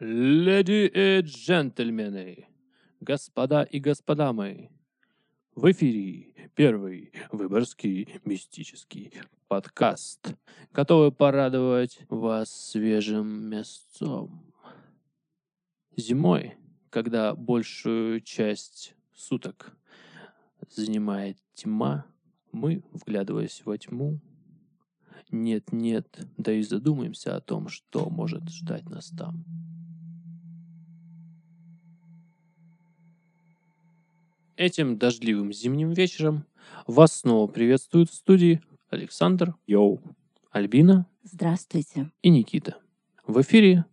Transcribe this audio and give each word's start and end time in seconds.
Леди 0.00 0.90
и 0.94 1.20
джентльмены, 1.20 2.46
господа 3.00 3.64
и 3.64 3.78
господа 3.80 4.32
мои, 4.32 4.68
в 5.54 5.70
эфире 5.72 6.48
первый 6.54 7.12
выборгский 7.30 8.08
мистический 8.24 9.12
подкаст, 9.46 10.36
готовый 10.72 11.12
порадовать 11.12 12.00
вас 12.08 12.48
свежим 12.50 13.50
мясцом. 13.50 14.42
Зимой, 15.98 16.54
когда 16.88 17.34
большую 17.34 18.22
часть 18.22 18.94
суток 19.14 19.76
занимает 20.70 21.36
тьма, 21.52 22.06
мы, 22.52 22.82
вглядываясь 22.92 23.60
во 23.66 23.76
тьму, 23.76 24.18
нет-нет, 25.30 26.26
да 26.38 26.52
и 26.52 26.62
задумаемся 26.62 27.36
о 27.36 27.42
том, 27.42 27.68
что 27.68 28.08
может 28.08 28.48
ждать 28.48 28.88
нас 28.88 29.10
там. 29.10 29.44
Этим 34.60 34.98
дождливым 34.98 35.54
зимним 35.54 35.94
вечером 35.94 36.44
вас 36.86 37.20
снова 37.20 37.50
приветствуют 37.50 38.10
в 38.10 38.14
студии 38.14 38.60
Александр, 38.90 39.54
Йоу. 39.66 40.02
Альбина 40.50 41.06
Здравствуйте. 41.22 42.10
и 42.20 42.28
Никита. 42.28 42.76
В 43.26 43.40
эфире 43.40 43.86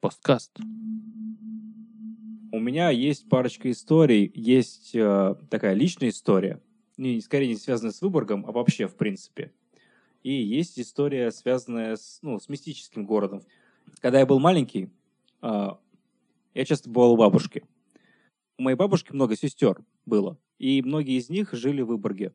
посткаст. 0.00 0.58
У 2.52 2.58
меня 2.58 2.90
есть 2.90 3.30
парочка 3.30 3.70
историй. 3.70 4.30
Есть 4.34 4.94
э, 4.94 5.36
такая 5.48 5.72
личная 5.72 6.10
история, 6.10 6.60
не, 6.98 7.18
скорее 7.22 7.48
не 7.48 7.56
связанная 7.56 7.92
с 7.92 8.02
Выборгом, 8.02 8.44
а 8.46 8.52
вообще 8.52 8.88
в 8.88 8.96
принципе. 8.96 9.54
И 10.22 10.34
есть 10.34 10.78
история, 10.78 11.30
связанная 11.30 11.96
с, 11.96 12.18
ну, 12.20 12.38
с 12.38 12.50
мистическим 12.50 13.06
городом. 13.06 13.40
Когда 14.00 14.18
я 14.18 14.26
был 14.26 14.38
маленький, 14.38 14.90
э, 15.40 15.68
я 16.52 16.64
часто 16.66 16.90
бывал 16.90 17.14
у 17.14 17.16
бабушки. 17.16 17.64
У 18.60 18.62
моей 18.62 18.76
бабушки 18.76 19.10
много 19.12 19.36
сестер 19.36 19.82
было, 20.04 20.36
и 20.58 20.82
многие 20.82 21.16
из 21.16 21.30
них 21.30 21.54
жили 21.54 21.80
в 21.80 21.86
Выборге. 21.86 22.34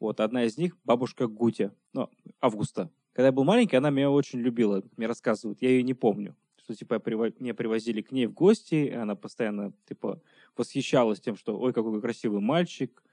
Вот 0.00 0.18
одна 0.18 0.42
из 0.42 0.58
них 0.58 0.76
бабушка 0.82 1.28
Гутя, 1.28 1.72
ну, 1.92 2.10
Августа. 2.40 2.90
Когда 3.12 3.26
я 3.26 3.32
был 3.32 3.44
маленький, 3.44 3.76
она 3.76 3.90
меня 3.90 4.10
очень 4.10 4.40
любила, 4.40 4.82
мне 4.96 5.06
рассказывают, 5.06 5.62
я 5.62 5.70
ее 5.70 5.84
не 5.84 5.94
помню. 5.94 6.34
Что, 6.56 6.74
типа, 6.74 6.94
я 6.94 6.98
приво- 6.98 7.32
меня 7.38 7.54
привозили 7.54 8.02
к 8.02 8.10
ней 8.10 8.26
в 8.26 8.32
гости, 8.32 8.74
и 8.74 8.90
она 8.90 9.14
постоянно, 9.14 9.72
типа, 9.88 10.20
восхищалась 10.56 11.20
тем, 11.20 11.36
что, 11.36 11.56
ой, 11.56 11.72
какой 11.72 12.00
красивый 12.00 12.40
мальчик. 12.40 13.04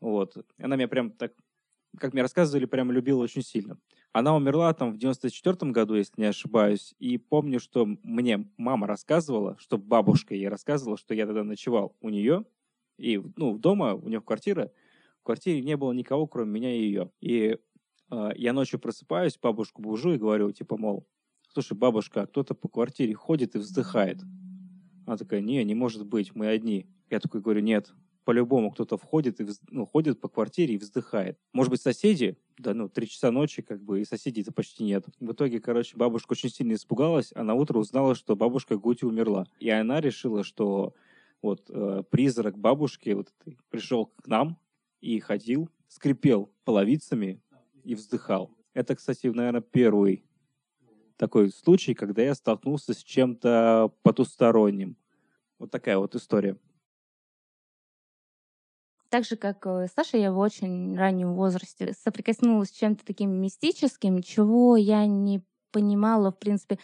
Вот. 0.00 0.38
Она 0.56 0.76
меня 0.76 0.88
прям 0.88 1.10
так, 1.10 1.34
как 1.98 2.14
мне 2.14 2.22
рассказывали, 2.22 2.64
прям 2.64 2.90
любила 2.92 3.22
очень 3.22 3.42
сильно. 3.42 3.76
Она 4.12 4.34
умерла 4.34 4.72
там 4.72 4.92
в 4.92 4.98
94 4.98 5.70
году, 5.70 5.94
если 5.94 6.20
не 6.20 6.26
ошибаюсь, 6.26 6.94
и 6.98 7.18
помню, 7.18 7.60
что 7.60 7.86
мне 8.02 8.48
мама 8.56 8.86
рассказывала, 8.86 9.56
что 9.58 9.78
бабушка 9.78 10.34
ей 10.34 10.48
рассказывала, 10.48 10.96
что 10.96 11.14
я 11.14 11.26
тогда 11.26 11.44
ночевал 11.44 11.94
у 12.00 12.08
нее, 12.08 12.44
и, 12.96 13.22
ну, 13.36 13.58
дома, 13.58 13.94
у 13.94 14.08
нее 14.08 14.20
в 14.20 14.24
квартире, 14.24 14.72
в 15.20 15.24
квартире 15.24 15.62
не 15.62 15.76
было 15.76 15.92
никого, 15.92 16.26
кроме 16.26 16.50
меня 16.50 16.74
и 16.74 16.80
ее. 16.80 17.10
И 17.20 17.58
э, 18.10 18.30
я 18.34 18.52
ночью 18.52 18.80
просыпаюсь, 18.80 19.38
бабушку 19.40 19.82
бужу 19.82 20.14
и 20.14 20.18
говорю, 20.18 20.50
типа, 20.50 20.76
мол, 20.76 21.06
слушай, 21.52 21.76
бабушка, 21.76 22.22
а 22.22 22.26
кто-то 22.26 22.54
по 22.54 22.68
квартире 22.68 23.14
ходит 23.14 23.54
и 23.54 23.58
вздыхает. 23.58 24.18
Она 25.06 25.16
такая, 25.16 25.40
не, 25.40 25.62
не 25.64 25.74
может 25.74 26.06
быть, 26.06 26.34
мы 26.34 26.48
одни. 26.48 26.86
Я 27.08 27.20
такой 27.20 27.40
говорю, 27.40 27.60
нет, 27.60 27.92
по-любому 28.28 28.70
кто-то 28.70 28.98
входит 28.98 29.40
и 29.40 29.44
вз- 29.44 29.62
ну, 29.70 29.86
ходит 29.86 30.20
по 30.20 30.28
квартире 30.28 30.74
и 30.74 30.76
вздыхает. 30.78 31.38
Может 31.54 31.70
быть, 31.70 31.80
соседи? 31.80 32.36
Да, 32.58 32.74
ну, 32.74 32.90
три 32.90 33.08
часа 33.08 33.30
ночи, 33.30 33.62
как 33.62 33.82
бы, 33.82 34.02
и 34.02 34.04
соседей-то 34.04 34.52
почти 34.52 34.84
нет. 34.84 35.06
В 35.18 35.32
итоге, 35.32 35.60
короче, 35.60 35.96
бабушка 35.96 36.32
очень 36.32 36.50
сильно 36.50 36.74
испугалась, 36.74 37.32
а 37.34 37.42
на 37.42 37.54
утро 37.54 37.78
узнала, 37.78 38.14
что 38.14 38.36
бабушка 38.36 38.76
Гути 38.76 39.06
умерла. 39.06 39.46
И 39.60 39.70
она 39.70 40.02
решила, 40.02 40.44
что 40.44 40.92
вот 41.40 41.70
э, 41.70 42.02
призрак 42.10 42.58
бабушки 42.58 43.08
вот 43.14 43.32
пришел 43.70 44.12
к 44.22 44.26
нам 44.26 44.58
и 45.00 45.20
ходил, 45.20 45.70
скрипел 45.86 46.52
половицами 46.64 47.40
и 47.82 47.94
вздыхал. 47.94 48.54
Это, 48.74 48.94
кстати, 48.94 49.28
наверное, 49.28 49.62
первый 49.62 50.22
такой 51.16 51.50
случай, 51.50 51.94
когда 51.94 52.20
я 52.20 52.34
столкнулся 52.34 52.92
с 52.92 53.02
чем-то 53.02 53.90
потусторонним. 54.02 54.98
Вот 55.58 55.70
такая 55.70 55.96
вот 55.96 56.14
история. 56.14 56.58
Так 59.10 59.24
же, 59.24 59.36
как 59.36 59.66
э, 59.66 59.86
Саша, 59.94 60.18
я 60.18 60.32
в 60.32 60.38
очень 60.38 60.96
раннем 60.96 61.34
возрасте 61.34 61.94
соприкоснулась 62.04 62.68
с 62.68 62.72
чем-то 62.72 63.04
таким 63.06 63.30
мистическим, 63.40 64.22
чего 64.22 64.76
я 64.76 65.06
не 65.06 65.42
понимала, 65.72 66.30
в 66.30 66.38
принципе. 66.38 66.78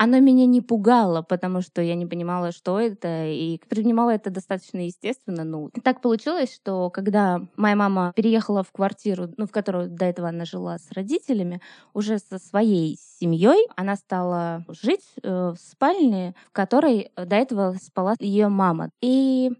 Оно 0.00 0.20
меня 0.20 0.46
не 0.46 0.60
пугало, 0.60 1.22
потому 1.22 1.60
что 1.60 1.82
я 1.82 1.96
не 1.96 2.06
понимала, 2.06 2.52
что 2.52 2.78
это, 2.78 3.26
и 3.26 3.58
принимала 3.68 4.10
это 4.10 4.30
достаточно 4.30 4.86
естественно. 4.86 5.42
Ну, 5.42 5.70
так 5.82 6.00
получилось, 6.00 6.54
что 6.54 6.88
когда 6.90 7.40
моя 7.56 7.74
мама 7.74 8.12
переехала 8.14 8.62
в 8.62 8.70
квартиру, 8.70 9.32
ну, 9.36 9.46
в 9.46 9.50
которую 9.50 9.88
до 9.88 10.04
этого 10.04 10.28
она 10.28 10.44
жила 10.44 10.78
с 10.78 10.92
родителями, 10.92 11.60
уже 11.94 12.18
со 12.18 12.38
своей 12.38 12.96
семьей, 13.20 13.66
она 13.74 13.96
стала 13.96 14.64
жить 14.68 15.04
э, 15.22 15.50
в 15.50 15.56
спальне, 15.58 16.34
в 16.46 16.52
которой 16.52 17.10
до 17.16 17.34
этого 17.34 17.74
спала 17.82 18.14
ее 18.20 18.46
мама. 18.46 18.90
И 19.00 19.50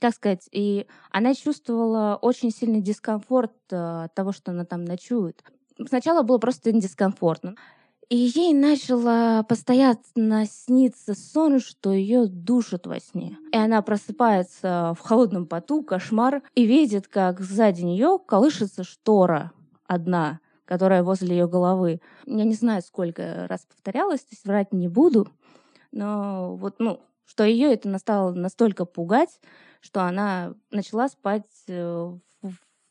как 0.00 0.14
сказать, 0.14 0.48
и 0.50 0.86
она 1.10 1.34
чувствовала 1.34 2.18
очень 2.20 2.50
сильный 2.50 2.80
дискомфорт 2.80 3.52
э, 3.70 4.04
от 4.04 4.14
того, 4.14 4.32
что 4.32 4.50
она 4.50 4.64
там 4.64 4.84
ночует. 4.84 5.42
Сначала 5.86 6.22
было 6.22 6.38
просто 6.38 6.72
дискомфортно. 6.72 7.54
И 8.08 8.16
ей 8.16 8.52
начало 8.54 9.46
постоянно 9.48 10.44
сниться 10.44 11.14
сон, 11.14 11.60
что 11.60 11.92
ее 11.92 12.26
душат 12.26 12.88
во 12.88 12.98
сне. 12.98 13.38
И 13.52 13.56
она 13.56 13.82
просыпается 13.82 14.94
в 14.98 15.00
холодном 15.00 15.46
поту, 15.46 15.84
кошмар, 15.84 16.42
и 16.56 16.64
видит, 16.64 17.06
как 17.06 17.40
сзади 17.40 17.82
нее 17.82 18.18
колышется 18.26 18.82
штора 18.82 19.52
одна, 19.86 20.40
которая 20.64 21.04
возле 21.04 21.36
ее 21.36 21.46
головы. 21.46 22.00
Я 22.26 22.42
не 22.42 22.54
знаю, 22.54 22.82
сколько 22.82 23.46
раз 23.48 23.64
повторялось, 23.66 24.22
то 24.22 24.32
есть 24.32 24.44
врать 24.44 24.72
не 24.72 24.88
буду, 24.88 25.28
но 25.92 26.56
вот, 26.56 26.76
ну, 26.80 27.00
что 27.30 27.44
ее 27.44 27.72
это 27.72 27.96
стало 27.98 28.32
настолько 28.32 28.84
пугать, 28.84 29.40
что 29.80 30.02
она 30.02 30.54
начала 30.72 31.08
спать 31.08 31.46
э, 31.68 32.12
в, 32.42 32.48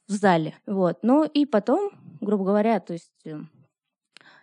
в 0.08 0.12
зале. 0.12 0.56
Вот. 0.66 1.00
Ну 1.02 1.26
и 1.26 1.46
потом, 1.46 1.92
грубо 2.22 2.46
говоря, 2.46 2.80
то 2.80 2.94
есть 2.94 3.12
э, 3.26 3.38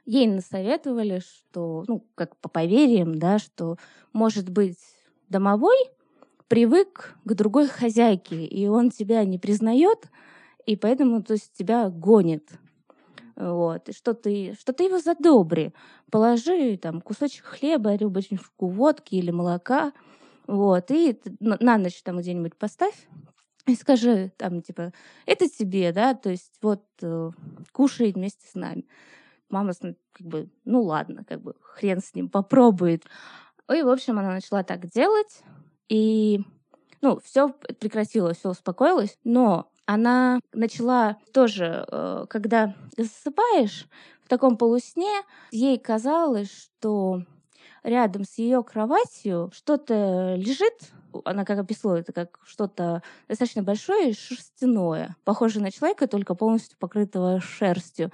ей 0.04 0.26
насоветовали, 0.26 1.20
что, 1.20 1.84
ну, 1.88 2.06
как 2.14 2.36
по 2.36 2.50
поверьям, 2.50 3.18
да, 3.18 3.38
что, 3.38 3.78
может 4.12 4.50
быть, 4.50 4.78
домовой 5.30 5.78
привык 6.46 7.16
к 7.24 7.32
другой 7.32 7.66
хозяйке, 7.66 8.44
и 8.44 8.66
он 8.66 8.90
тебя 8.90 9.24
не 9.24 9.38
признает, 9.38 10.10
и 10.66 10.76
поэтому, 10.76 11.22
то 11.22 11.32
есть, 11.32 11.54
тебя 11.54 11.88
гонит. 11.88 12.50
Вот. 13.36 13.94
Что 13.94 14.14
ты, 14.14 14.56
что 14.58 14.72
ты 14.72 14.84
его 14.84 14.98
задобри. 14.98 15.72
Положи 16.10 16.76
там 16.78 17.00
кусочек 17.00 17.44
хлеба, 17.44 17.94
рюмочку 17.94 18.66
водки 18.66 19.14
или 19.14 19.30
молока, 19.30 19.92
вот, 20.46 20.90
и 20.90 21.20
на 21.40 21.78
ночь 21.78 22.02
там 22.02 22.18
где-нибудь 22.18 22.56
поставь, 22.56 23.08
и 23.66 23.74
скажи 23.74 24.32
там, 24.36 24.62
типа, 24.62 24.92
это 25.26 25.48
тебе, 25.48 25.92
да, 25.92 26.14
то 26.14 26.30
есть 26.30 26.52
вот 26.62 26.84
э, 27.02 27.30
кушай 27.72 28.12
вместе 28.12 28.46
с 28.46 28.54
нами. 28.54 28.86
Мама 29.48 29.72
как 30.12 30.26
бы, 30.26 30.48
ну 30.64 30.82
ладно, 30.82 31.24
как 31.24 31.42
бы 31.42 31.54
хрен 31.60 32.00
с 32.00 32.14
ним, 32.14 32.28
попробует. 32.28 33.04
И, 33.72 33.82
в 33.82 33.88
общем, 33.88 34.18
она 34.18 34.34
начала 34.34 34.62
так 34.62 34.88
делать, 34.88 35.42
и, 35.88 36.40
ну, 37.00 37.20
все 37.24 37.48
прекратилось, 37.48 38.38
все 38.38 38.50
успокоилось, 38.50 39.18
но 39.24 39.72
она 39.86 40.40
начала 40.52 41.16
тоже, 41.32 41.86
э, 41.88 42.26
когда 42.28 42.74
засыпаешь 42.96 43.86
в 44.24 44.28
таком 44.28 44.56
полусне, 44.56 45.22
ей 45.52 45.78
казалось, 45.78 46.50
что 46.50 47.22
рядом 47.84 48.24
с 48.24 48.38
ее 48.38 48.62
кроватью 48.64 49.50
что-то 49.54 50.34
лежит, 50.36 50.74
она 51.24 51.44
как 51.44 51.60
описала 51.60 51.96
это 51.96 52.12
как 52.12 52.40
что-то 52.44 53.02
достаточно 53.28 53.62
большое 53.62 54.10
и 54.10 54.14
шерстяное, 54.14 55.16
похожее 55.24 55.62
на 55.62 55.70
человека, 55.70 56.08
только 56.08 56.34
полностью 56.34 56.76
покрытого 56.78 57.40
шерстью. 57.40 58.10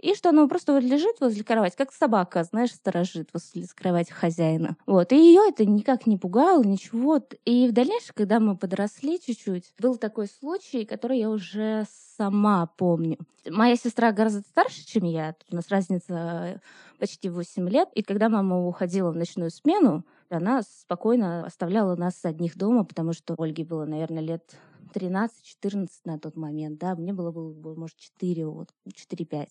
И 0.00 0.14
что 0.14 0.28
оно 0.28 0.46
просто 0.48 0.72
вот 0.72 0.82
лежит 0.82 1.20
возле 1.20 1.42
кровати, 1.42 1.74
как 1.76 1.92
собака, 1.92 2.44
знаешь, 2.44 2.72
сторожит 2.72 3.30
возле 3.32 3.66
кровати 3.74 4.12
хозяина. 4.12 4.76
Вот. 4.86 5.12
И 5.12 5.16
ее 5.16 5.42
это 5.48 5.64
никак 5.64 6.06
не 6.06 6.16
пугало, 6.16 6.62
ничего. 6.62 7.20
И 7.44 7.68
в 7.68 7.72
дальнейшем, 7.72 8.12
когда 8.14 8.40
мы 8.40 8.56
подросли 8.56 9.18
чуть-чуть, 9.18 9.72
был 9.78 9.96
такой 9.96 10.26
случай, 10.26 10.84
который 10.84 11.18
я 11.18 11.30
уже 11.30 11.86
сама 12.16 12.66
помню. 12.76 13.18
Моя 13.48 13.76
сестра 13.76 14.12
гораздо 14.12 14.40
старше, 14.40 14.84
чем 14.86 15.04
я. 15.04 15.32
Тут 15.32 15.52
У 15.52 15.56
нас 15.56 15.68
разница 15.68 16.60
почти 16.98 17.28
8 17.28 17.68
лет. 17.68 17.88
И 17.94 18.02
когда 18.02 18.28
мама 18.28 18.66
уходила 18.66 19.10
в 19.10 19.16
ночную 19.16 19.50
смену, 19.50 20.04
она 20.28 20.62
спокойно 20.62 21.46
оставляла 21.46 21.94
нас 21.96 22.24
одних 22.24 22.56
дома, 22.56 22.84
потому 22.84 23.12
что 23.12 23.34
Ольге 23.38 23.64
было, 23.64 23.84
наверное, 23.84 24.22
лет 24.22 24.56
13-14 24.96 25.88
на 26.04 26.18
тот 26.18 26.36
момент, 26.36 26.78
да, 26.78 26.94
мне 26.96 27.12
было, 27.12 27.30
было, 27.30 27.74
может, 27.74 27.98
4, 27.98 28.46
вот, 28.46 28.70
4-5. 28.88 29.48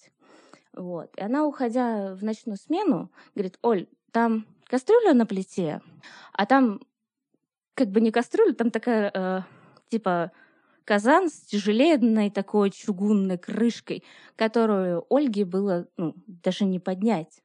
Вот. 0.74 1.16
И 1.16 1.22
она, 1.22 1.46
уходя 1.46 2.16
в 2.16 2.24
ночную 2.24 2.58
смену, 2.58 3.12
говорит, 3.36 3.60
Оль, 3.62 3.88
там 4.12 4.46
кастрюля 4.66 5.14
на 5.14 5.26
плите, 5.26 5.82
а 6.34 6.46
там 6.46 6.82
как 7.76 7.90
бы 7.90 8.02
не 8.02 8.12
кастрюля, 8.12 8.54
там 8.54 8.72
такая 8.72 9.12
э, 9.14 9.42
типа 9.90 10.32
казан 10.86 11.30
с 11.30 11.42
тяжеленной 11.42 12.30
такой 12.32 12.72
чугунной 12.72 13.38
крышкой, 13.38 14.04
которую 14.36 15.06
Ольге 15.10 15.46
было 15.46 15.88
ну, 15.98 16.16
даже 16.28 16.66
не 16.66 16.80
поднять. 16.80 17.42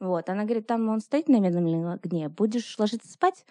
Вот, 0.00 0.28
она 0.28 0.44
говорит, 0.44 0.66
там 0.66 0.88
он 0.88 1.00
стоит 1.00 1.28
на 1.28 1.40
медленном 1.40 1.88
огне, 1.88 2.28
будешь 2.28 2.78
ложиться 2.78 3.10
спать, 3.10 3.44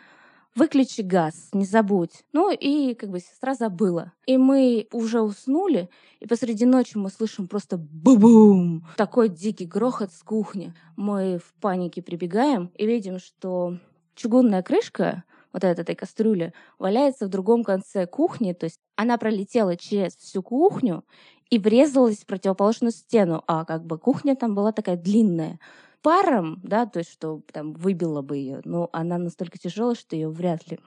выключи 0.58 1.02
газ, 1.02 1.50
не 1.54 1.66
забудь. 1.66 2.24
Ну 2.34 2.52
и 2.52 2.96
как 2.96 3.10
бы 3.10 3.20
сестра 3.20 3.54
забыла. 3.54 4.12
И 4.26 4.38
мы 4.38 4.88
уже 4.92 5.22
уснули, 5.22 5.90
и 6.20 6.28
посреди 6.28 6.66
ночи 6.66 6.98
мы 6.98 7.10
слышим 7.10 7.48
просто 7.48 7.78
бум 7.78 8.86
Такой 8.98 9.30
дикий 9.30 9.66
грохот 9.66 10.12
с 10.12 10.24
кухни. 10.24 10.74
Мы 10.96 11.38
в 11.38 11.54
панике 11.62 12.02
прибегаем 12.02 12.72
и 12.76 12.86
видим, 12.86 13.20
что 13.20 13.78
чугунная 14.16 14.64
крышка 14.64 15.24
вот 15.54 15.64
этой, 15.64 15.82
этой 15.82 15.96
кастрюли 15.96 16.54
валяется 16.80 17.28
в 17.28 17.30
другом 17.30 17.64
конце 17.64 18.06
кухни, 18.06 18.54
то 18.54 18.66
есть 18.66 18.80
она 18.96 19.18
пролетела 19.18 19.76
через 19.78 20.16
всю 20.16 20.44
кухню 20.44 21.06
и 21.50 21.60
врезалась 21.60 22.18
в 22.18 22.26
противоположную 22.26 22.92
стену, 22.92 23.44
а 23.48 23.64
как 23.64 23.86
бы 23.86 23.98
кухня 23.98 24.36
там 24.36 24.56
была 24.56 24.72
такая 24.72 24.98
длинная 24.98 25.60
паром, 26.02 26.60
да, 26.64 26.86
то 26.86 27.00
есть 27.00 27.12
что 27.12 27.42
там 27.52 27.74
выбило 27.74 28.22
бы 28.22 28.38
ее, 28.38 28.62
но 28.64 28.90
она 28.94 29.18
настолько 29.18 29.58
тяжелая, 29.58 29.96
что 29.96 30.16
ее 30.16 30.30
вряд 30.30 30.70
ли 30.70 30.80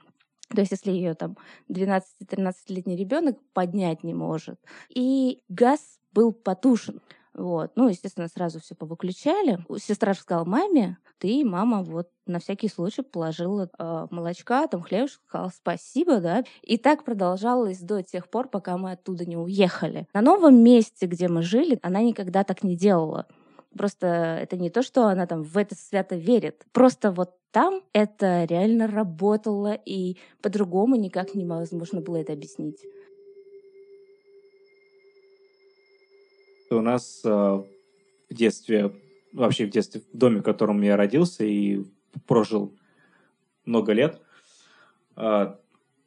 то 0.55 0.61
есть, 0.61 0.71
если 0.71 0.91
ее 0.91 1.13
там 1.13 1.37
12-13-летний 1.69 2.95
ребенок 2.95 3.37
поднять 3.53 4.03
не 4.03 4.13
может. 4.13 4.59
И 4.89 5.41
газ 5.49 5.99
был 6.11 6.33
потушен. 6.33 7.01
Вот. 7.33 7.71
Ну, 7.75 7.87
естественно, 7.87 8.27
сразу 8.27 8.59
все 8.59 8.75
повыключали. 8.75 9.65
Сестра 9.77 10.13
сказала 10.13 10.43
маме, 10.43 10.97
ты, 11.17 11.45
мама, 11.45 11.81
вот 11.81 12.09
на 12.25 12.39
всякий 12.39 12.67
случай 12.67 13.03
положила 13.03 13.69
э, 13.77 14.07
молочка, 14.09 14.67
там 14.67 14.81
хлебушек, 14.81 15.21
сказала 15.27 15.51
спасибо, 15.55 16.19
да. 16.19 16.43
И 16.61 16.77
так 16.77 17.05
продолжалось 17.05 17.79
до 17.79 18.03
тех 18.03 18.29
пор, 18.29 18.49
пока 18.49 18.77
мы 18.77 18.91
оттуда 18.91 19.25
не 19.25 19.37
уехали. 19.37 20.07
На 20.13 20.21
новом 20.21 20.61
месте, 20.61 21.05
где 21.05 21.29
мы 21.29 21.41
жили, 21.41 21.79
она 21.81 22.01
никогда 22.01 22.43
так 22.43 22.63
не 22.63 22.75
делала. 22.75 23.27
Просто 23.77 24.07
это 24.41 24.57
не 24.57 24.69
то, 24.69 24.81
что 24.81 25.07
она 25.07 25.25
там 25.25 25.43
в 25.43 25.57
это 25.57 25.75
свято 25.75 26.15
верит. 26.15 26.65
Просто 26.71 27.11
вот 27.11 27.35
там 27.51 27.81
это 27.93 28.45
реально 28.45 28.87
работало, 28.87 29.73
и 29.73 30.17
по-другому 30.41 30.95
никак 30.95 31.35
невозможно 31.35 32.01
было 32.01 32.17
это 32.17 32.33
объяснить. 32.33 32.83
У 36.69 36.79
нас 36.79 37.21
э, 37.25 37.29
в 37.29 37.65
детстве, 38.33 38.93
вообще 39.33 39.65
в 39.65 39.69
детстве, 39.69 40.01
в 40.01 40.17
доме, 40.17 40.39
в 40.39 40.43
котором 40.43 40.81
я 40.81 40.95
родился 40.95 41.43
и 41.43 41.83
прожил 42.27 42.73
много 43.65 43.91
лет, 43.91 44.21
э, 45.17 45.55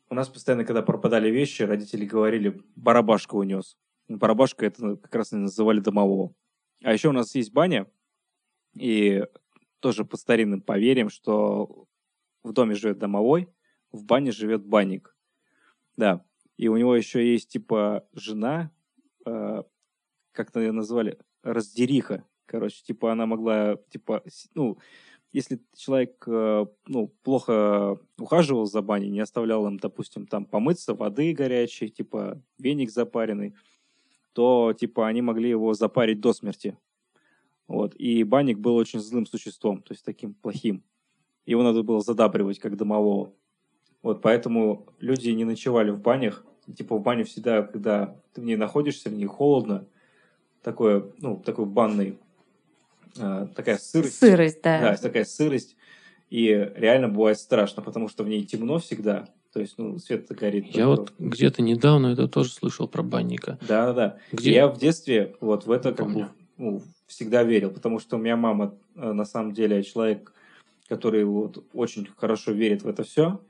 у 0.08 0.14
нас 0.14 0.28
постоянно, 0.28 0.64
когда 0.64 0.80
пропадали 0.82 1.30
вещи, 1.30 1.62
родители 1.62 2.06
говорили, 2.06 2.62
барабашка 2.76 3.34
унес. 3.34 3.76
Барабашка 4.08 4.66
это 4.66 4.96
как 4.96 5.14
раз 5.14 5.32
называли 5.32 5.80
домового. 5.80 6.32
А 6.84 6.92
еще 6.92 7.08
у 7.08 7.12
нас 7.12 7.34
есть 7.34 7.50
баня, 7.50 7.86
и 8.74 9.24
тоже 9.80 10.04
по 10.04 10.18
старинным 10.18 10.60
поверьям, 10.60 11.08
что 11.08 11.86
в 12.42 12.52
доме 12.52 12.74
живет 12.74 12.98
домовой, 12.98 13.48
в 13.90 14.04
бане 14.04 14.32
живет 14.32 14.66
банник. 14.66 15.16
Да. 15.96 16.22
И 16.58 16.68
у 16.68 16.76
него 16.76 16.94
еще 16.94 17.26
есть 17.32 17.48
типа 17.48 18.06
жена, 18.12 18.70
э, 19.24 19.62
как-то 20.32 20.60
ее 20.60 20.72
назвали, 20.72 21.18
раздериха. 21.42 22.26
Короче, 22.44 22.82
типа 22.84 23.12
она 23.12 23.24
могла, 23.24 23.78
типа, 23.88 24.22
ну, 24.54 24.76
если 25.32 25.60
человек, 25.74 26.22
э, 26.26 26.66
ну, 26.86 27.08
плохо 27.22 27.98
ухаживал 28.18 28.66
за 28.66 28.82
баней, 28.82 29.08
не 29.08 29.20
оставлял 29.20 29.66
им, 29.66 29.78
допустим, 29.78 30.26
там 30.26 30.44
помыться, 30.44 30.92
воды 30.92 31.32
горячей, 31.32 31.88
типа 31.88 32.42
веник 32.58 32.90
запаренный, 32.90 33.54
то, 34.34 34.74
типа, 34.78 35.06
они 35.06 35.22
могли 35.22 35.48
его 35.48 35.72
запарить 35.72 36.20
до 36.20 36.34
смерти. 36.34 36.76
Вот. 37.66 37.94
И 37.94 38.24
банник 38.24 38.58
был 38.58 38.76
очень 38.76 39.00
злым 39.00 39.26
существом, 39.26 39.80
то 39.80 39.94
есть 39.94 40.04
таким 40.04 40.34
плохим. 40.34 40.82
Его 41.46 41.62
надо 41.62 41.82
было 41.82 42.00
задабривать, 42.00 42.58
как 42.58 42.76
домового. 42.76 43.32
Вот, 44.02 44.20
поэтому 44.20 44.86
люди 45.00 45.30
не 45.30 45.44
ночевали 45.44 45.90
в 45.90 46.00
банях. 46.00 46.44
Типа 46.76 46.96
в 46.96 47.02
бане 47.02 47.24
всегда, 47.24 47.62
когда 47.62 48.16
ты 48.34 48.40
в 48.40 48.44
ней 48.44 48.56
находишься, 48.56 49.08
в 49.08 49.14
ней 49.14 49.26
холодно, 49.26 49.86
такое, 50.62 51.10
ну, 51.18 51.36
такой 51.36 51.66
банный, 51.66 52.18
э, 53.18 53.46
такая 53.54 53.78
сырость. 53.78 54.18
Сырость, 54.18 54.62
да. 54.62 54.80
Да, 54.80 54.96
такая 54.96 55.24
сырость. 55.24 55.76
И 56.30 56.48
реально 56.74 57.08
бывает 57.08 57.38
страшно, 57.38 57.82
потому 57.82 58.08
что 58.08 58.24
в 58.24 58.28
ней 58.28 58.44
темно 58.44 58.78
всегда. 58.78 59.28
То 59.54 59.60
есть, 59.60 59.78
ну, 59.78 59.98
свет 59.98 60.26
горит. 60.30 60.66
Я 60.74 60.88
вот 60.88 61.12
где-то 61.16 61.62
недавно 61.62 62.08
это 62.08 62.26
тоже 62.26 62.50
слышал 62.50 62.88
про 62.88 63.04
банника. 63.04 63.56
Да, 63.60 63.86
да, 63.86 63.92
да. 63.92 64.18
Где? 64.32 64.52
Я 64.52 64.66
в 64.66 64.78
детстве 64.78 65.36
вот 65.40 65.64
в 65.64 65.70
это 65.70 65.92
как 65.92 66.12
бы 66.12 66.28
ну, 66.58 66.82
всегда 67.06 67.44
верил, 67.44 67.70
потому 67.70 68.00
что 68.00 68.16
у 68.16 68.18
меня 68.18 68.36
мама 68.36 68.74
э, 68.96 69.12
на 69.12 69.24
самом 69.24 69.52
деле 69.52 69.84
человек, 69.84 70.32
который 70.88 71.24
вот 71.24 71.64
очень 71.72 72.08
хорошо 72.16 72.50
верит 72.50 72.82
в 72.82 72.88
это 72.88 73.04
все. 73.04 73.40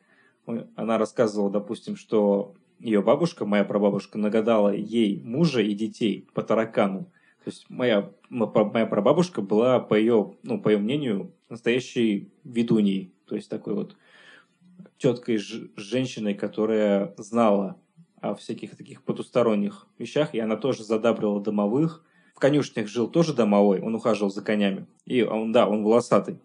Она 0.77 0.99
рассказывала, 0.99 1.51
допустим, 1.51 1.97
что 1.97 2.55
ее 2.81 3.01
бабушка, 3.01 3.47
моя 3.47 3.65
прабабушка, 3.65 4.19
нагадала 4.19 4.75
ей 4.75 5.23
мужа 5.25 5.63
и 5.63 5.73
детей 5.73 6.29
по 6.35 6.43
таракану. 6.43 7.05
То 7.45 7.51
есть 7.51 7.65
моя, 7.71 8.11
моя 8.29 8.85
прабабушка 8.85 9.41
была, 9.41 9.81
по 9.81 9.95
ее, 9.95 10.35
ну, 10.43 10.61
по 10.61 10.69
ее 10.69 10.77
мнению, 10.77 11.33
настоящей 11.49 12.29
ведуньей. 12.45 13.15
То 13.27 13.37
есть 13.37 13.49
такой 13.49 13.73
вот 13.73 13.97
теткой 14.99 15.39
женщиной, 15.77 16.35
которая 16.35 17.15
знала 17.17 17.77
о 18.21 18.35
всяких 18.35 18.77
таких 18.77 19.03
потусторонних 19.03 19.87
вещах, 19.99 20.35
и 20.35 20.39
она 20.39 20.57
тоже 20.57 20.85
задабривала 20.85 21.43
домовых. 21.43 22.05
В 22.35 22.39
конюшнях 22.39 22.89
жил 22.89 23.09
тоже 23.09 23.35
домовой, 23.35 23.81
он 23.81 23.95
ухаживал 23.95 24.31
за 24.31 24.43
конями. 24.43 24.87
И 25.05 25.23
он, 25.23 25.53
да, 25.53 25.69
он 25.69 25.85
волосатый. 25.85 26.39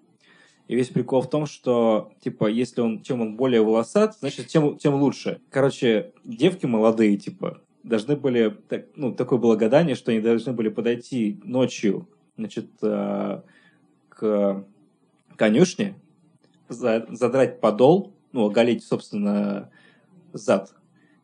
И 0.68 0.76
весь 0.76 0.90
прикол 0.90 1.22
в 1.22 1.30
том, 1.30 1.48
что, 1.48 2.12
типа, 2.20 2.46
если 2.46 2.82
он, 2.82 3.02
чем 3.02 3.22
он 3.22 3.36
более 3.36 3.64
волосат, 3.64 4.18
значит, 4.20 4.48
тем, 4.48 4.78
тем 4.78 4.94
лучше. 4.96 5.42
Короче, 5.50 6.12
девки 6.24 6.68
молодые, 6.68 7.18
типа, 7.18 7.62
должны 7.82 8.16
были, 8.16 8.56
так, 8.68 8.86
ну, 8.96 9.12
такое 9.14 9.40
было 9.40 9.56
гадание, 9.56 9.96
что 9.96 10.12
они 10.12 10.22
должны 10.22 10.54
были 10.54 10.70
подойти 10.70 11.40
ночью, 11.44 12.08
значит, 12.38 12.68
э, 12.84 13.42
к 14.10 14.66
конюшне, 15.36 15.96
за, 16.68 17.08
задрать 17.10 17.60
подол, 17.60 18.14
ну, 18.32 18.46
оголить, 18.46 18.84
собственно, 18.84 19.72
зад. 20.34 20.74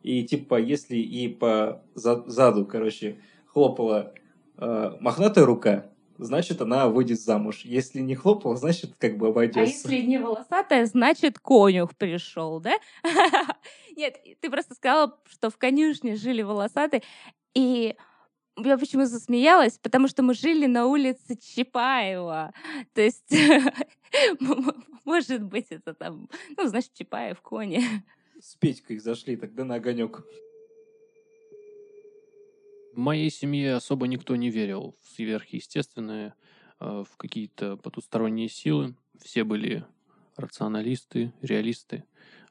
И, 0.02 0.24
типа, 0.24 0.60
если 0.60 0.96
и 0.96 1.28
по 1.28 1.82
заду, 1.94 2.66
короче, 2.66 3.18
хлопала 3.46 4.14
э, 4.56 4.92
мохнатая 5.00 5.44
рука, 5.44 5.86
значит, 6.18 6.60
она 6.60 6.88
выйдет 6.88 7.20
замуж. 7.20 7.62
Если 7.64 8.00
не 8.00 8.14
хлопала, 8.14 8.56
значит, 8.56 8.94
как 8.98 9.16
бы 9.16 9.28
обойдется. 9.28 9.88
А 9.88 9.90
если 9.92 10.06
не 10.06 10.18
волосатая, 10.18 10.86
значит, 10.86 11.38
конюх 11.38 11.96
пришел, 11.96 12.60
да? 12.60 12.74
Нет, 13.96 14.16
ты 14.40 14.50
просто 14.50 14.74
сказала, 14.74 15.18
что 15.28 15.50
в 15.50 15.58
конюшне 15.58 16.16
жили 16.16 16.42
волосатые, 16.42 17.02
и 17.54 17.96
я 18.56 18.78
почему 18.78 19.04
засмеялась? 19.04 19.78
Потому 19.78 20.08
что 20.08 20.22
мы 20.22 20.34
жили 20.34 20.66
на 20.66 20.86
улице 20.86 21.36
Чапаева. 21.36 22.52
То 22.94 23.02
есть, 23.02 23.34
может 25.04 25.42
быть, 25.42 25.66
это 25.70 25.94
там, 25.94 26.28
ну, 26.56 26.66
значит, 26.66 26.94
Чапаев, 26.94 27.40
кони. 27.40 27.82
С 28.40 28.54
Петькой 28.56 28.98
зашли 28.98 29.36
тогда 29.36 29.64
на 29.64 29.76
огонек. 29.76 30.24
В 32.92 32.98
моей 32.98 33.30
семье 33.30 33.74
особо 33.74 34.06
никто 34.06 34.36
не 34.36 34.50
верил 34.50 34.96
в 35.02 35.08
сверхъестественное, 35.08 36.34
э, 36.80 37.04
в 37.06 37.16
какие-то 37.16 37.76
потусторонние 37.76 38.48
силы. 38.48 38.96
Все 39.22 39.44
были 39.44 39.84
рационалисты, 40.36 41.32
реалисты, 41.42 42.04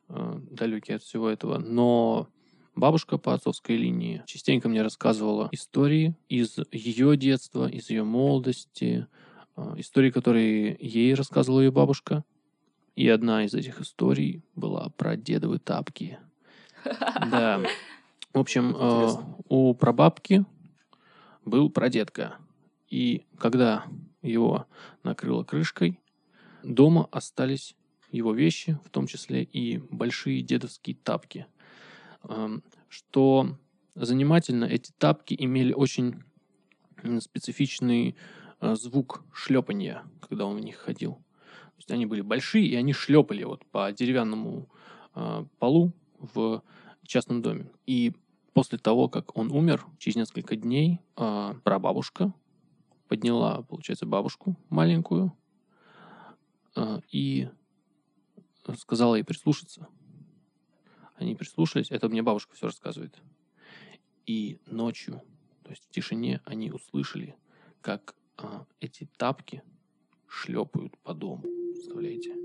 э, 0.10 0.34
далекие 0.52 0.98
от 0.98 1.04
всего 1.04 1.30
этого. 1.30 1.58
Но 1.58 2.30
бабушка 2.76 3.18
по 3.18 3.34
отцовской 3.34 3.78
линии 3.78 4.24
частенько 4.26 4.70
мне 4.70 4.82
рассказывала 4.82 5.50
истории 5.52 6.16
из 6.30 6.58
ее 6.72 7.18
детства, 7.18 7.68
из 7.68 7.90
ее 7.90 8.04
молодости, 8.04 9.08
э, 9.56 9.74
истории, 9.78 10.12
которые 10.12 10.78
ей 10.80 11.14
рассказывала 11.14 11.62
ее 11.62 11.72
бабушка. 11.72 12.24
И 12.96 13.08
одна 13.10 13.44
из 13.44 13.54
этих 13.54 13.82
историй 13.82 14.44
была 14.56 14.90
про 14.98 15.16
дедовы 15.16 15.60
тапки. 15.60 16.20
Да. 17.32 17.62
В 18.32 18.40
общем, 18.40 18.76
э, 18.78 19.10
у 19.48 19.74
прабабки 19.74 20.46
был 21.46 21.70
прадедка. 21.70 22.36
И 22.90 23.26
когда 23.40 23.86
его 24.22 24.66
накрыло 25.04 25.44
крышкой, 25.44 26.00
дома 26.64 27.08
остались 27.12 27.76
его 28.12 28.34
вещи, 28.34 28.78
в 28.86 28.90
том 28.90 29.08
числе 29.08 29.44
и 29.44 29.78
большие 29.78 30.42
дедовские 30.42 30.96
тапки. 30.96 31.48
Что 32.90 33.58
занимательно, 33.96 34.66
эти 34.66 34.92
тапки 34.98 35.36
имели 35.38 35.74
очень 35.74 36.24
специфичный 37.20 38.16
э, 38.62 38.76
звук 38.76 39.24
шлепания, 39.34 40.04
когда 40.22 40.46
он 40.46 40.58
в 40.58 40.60
них 40.60 40.78
ходил. 40.78 41.16
То 41.16 41.78
есть 41.78 41.92
они 41.92 42.06
были 42.06 42.22
большие, 42.22 42.66
и 42.68 42.76
они 42.76 42.94
шлепали 42.94 43.44
вот 43.44 43.66
по 43.66 43.92
деревянному 43.92 44.70
э, 45.14 45.46
полу 45.60 45.94
в 46.18 46.64
частном 47.04 47.42
доме. 47.42 47.70
И 47.86 48.14
после 48.54 48.78
того, 48.78 49.10
как 49.10 49.38
он 49.38 49.52
умер, 49.52 49.86
через 49.98 50.16
несколько 50.16 50.56
дней 50.56 51.00
э, 51.18 51.54
прабабушка 51.64 52.34
подняла, 53.08 53.62
получается, 53.64 54.06
бабушку 54.06 54.56
маленькую 54.70 55.34
э, 56.76 57.02
и 57.12 57.50
сказала 58.78 59.16
ей 59.16 59.24
прислушаться. 59.24 59.88
Они 61.16 61.36
прислушались, 61.36 61.92
это 61.92 62.10
мне 62.10 62.22
бабушка 62.22 62.56
все 62.56 62.68
рассказывает. 62.68 63.18
И 64.26 64.60
ночью, 64.66 65.22
то 65.64 65.72
есть 65.72 65.86
в 65.86 65.92
тишине, 65.92 66.42
они 66.46 66.72
услышали, 66.72 67.36
как 67.82 68.16
а, 68.38 68.66
эти 68.80 69.08
тапки 69.18 69.64
шлепают 70.28 70.98
по 71.00 71.14
дому. 71.14 71.44
Представляете? 71.74 72.36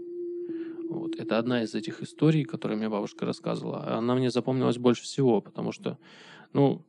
Вот. 0.89 1.17
Это 1.17 1.39
одна 1.39 1.63
из 1.63 1.75
этих 1.75 2.03
историй, 2.03 2.45
которые 2.45 2.77
мне 2.77 2.89
бабушка 2.89 3.25
рассказывала. 3.25 3.97
Она 3.97 4.15
мне 4.15 4.31
запомнилась 4.31 4.79
больше 4.79 5.05
всего, 5.05 5.41
потому 5.41 5.73
что, 5.73 5.99
ну, 6.53 6.85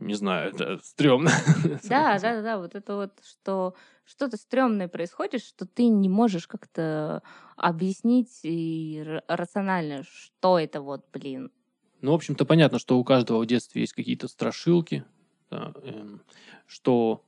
не 0.00 0.14
знаю, 0.14 0.52
это 0.52 0.78
стрёмно. 0.82 1.30
Да, 1.88 2.18
да, 2.18 2.42
да, 2.42 2.58
вот 2.58 2.74
это 2.74 2.94
вот, 2.94 3.12
что 3.24 3.74
что-то 4.04 4.36
стрёмное 4.36 4.88
происходит, 4.88 5.42
что 5.42 5.66
ты 5.66 5.86
не 5.86 6.08
можешь 6.08 6.46
как-то 6.46 7.22
объяснить 7.56 8.40
и 8.42 9.02
рационально, 9.28 10.04
что 10.04 10.58
это 10.58 10.80
вот, 10.80 11.06
блин. 11.12 11.50
Ну, 12.00 12.12
в 12.12 12.14
общем-то, 12.14 12.44
понятно, 12.44 12.78
что 12.78 12.98
у 12.98 13.04
каждого 13.04 13.40
в 13.40 13.46
детстве 13.46 13.80
есть 13.80 13.94
какие-то 13.94 14.28
страшилки, 14.28 15.04
да, 15.50 15.72
э, 15.82 16.18
что 16.66 17.24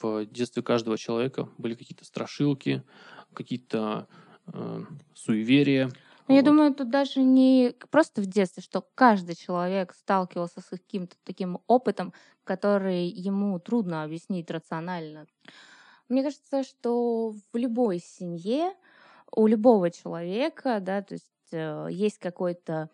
в 0.00 0.26
детстве 0.26 0.62
каждого 0.62 0.98
человека 0.98 1.48
были 1.56 1.74
какие-то 1.74 2.04
страшилки, 2.04 2.82
какие-то 3.32 4.08
э, 4.52 4.84
суеверия. 5.14 5.90
Но 6.28 6.34
ну, 6.34 6.40
вот. 6.40 6.40
я 6.40 6.42
думаю, 6.42 6.74
тут 6.74 6.90
даже 6.90 7.20
не 7.20 7.72
просто 7.90 8.20
в 8.20 8.26
детстве, 8.26 8.62
что 8.62 8.84
каждый 8.94 9.36
человек 9.36 9.94
сталкивался 9.94 10.60
с 10.60 10.64
каким-то 10.64 11.16
таким 11.24 11.60
опытом, 11.68 12.12
который 12.42 13.06
ему 13.06 13.58
трудно 13.60 14.02
объяснить 14.02 14.50
рационально. 14.50 15.26
Мне 16.08 16.24
кажется, 16.24 16.64
что 16.64 17.34
в 17.52 17.56
любой 17.56 18.00
семье 18.00 18.72
у 19.34 19.46
любого 19.46 19.90
человека, 19.90 20.78
да, 20.80 21.02
то 21.02 21.14
есть 21.14 21.26
э, 21.52 21.88
есть 21.90 22.18
какой-то 22.18 22.90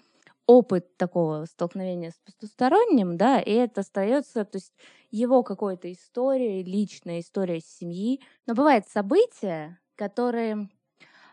опыт 0.46 0.96
такого 0.96 1.46
столкновения 1.46 2.10
с 2.10 2.18
потусторонним, 2.24 3.16
да, 3.16 3.40
и 3.40 3.52
это 3.52 3.80
остается, 3.80 4.44
то 4.44 4.56
есть 4.56 4.72
его 5.10 5.42
какой-то 5.42 5.90
история, 5.90 6.62
личная 6.62 7.20
история 7.20 7.60
семьи. 7.60 8.20
Но 8.46 8.54
бывают 8.54 8.86
события, 8.88 9.78
которые 9.94 10.68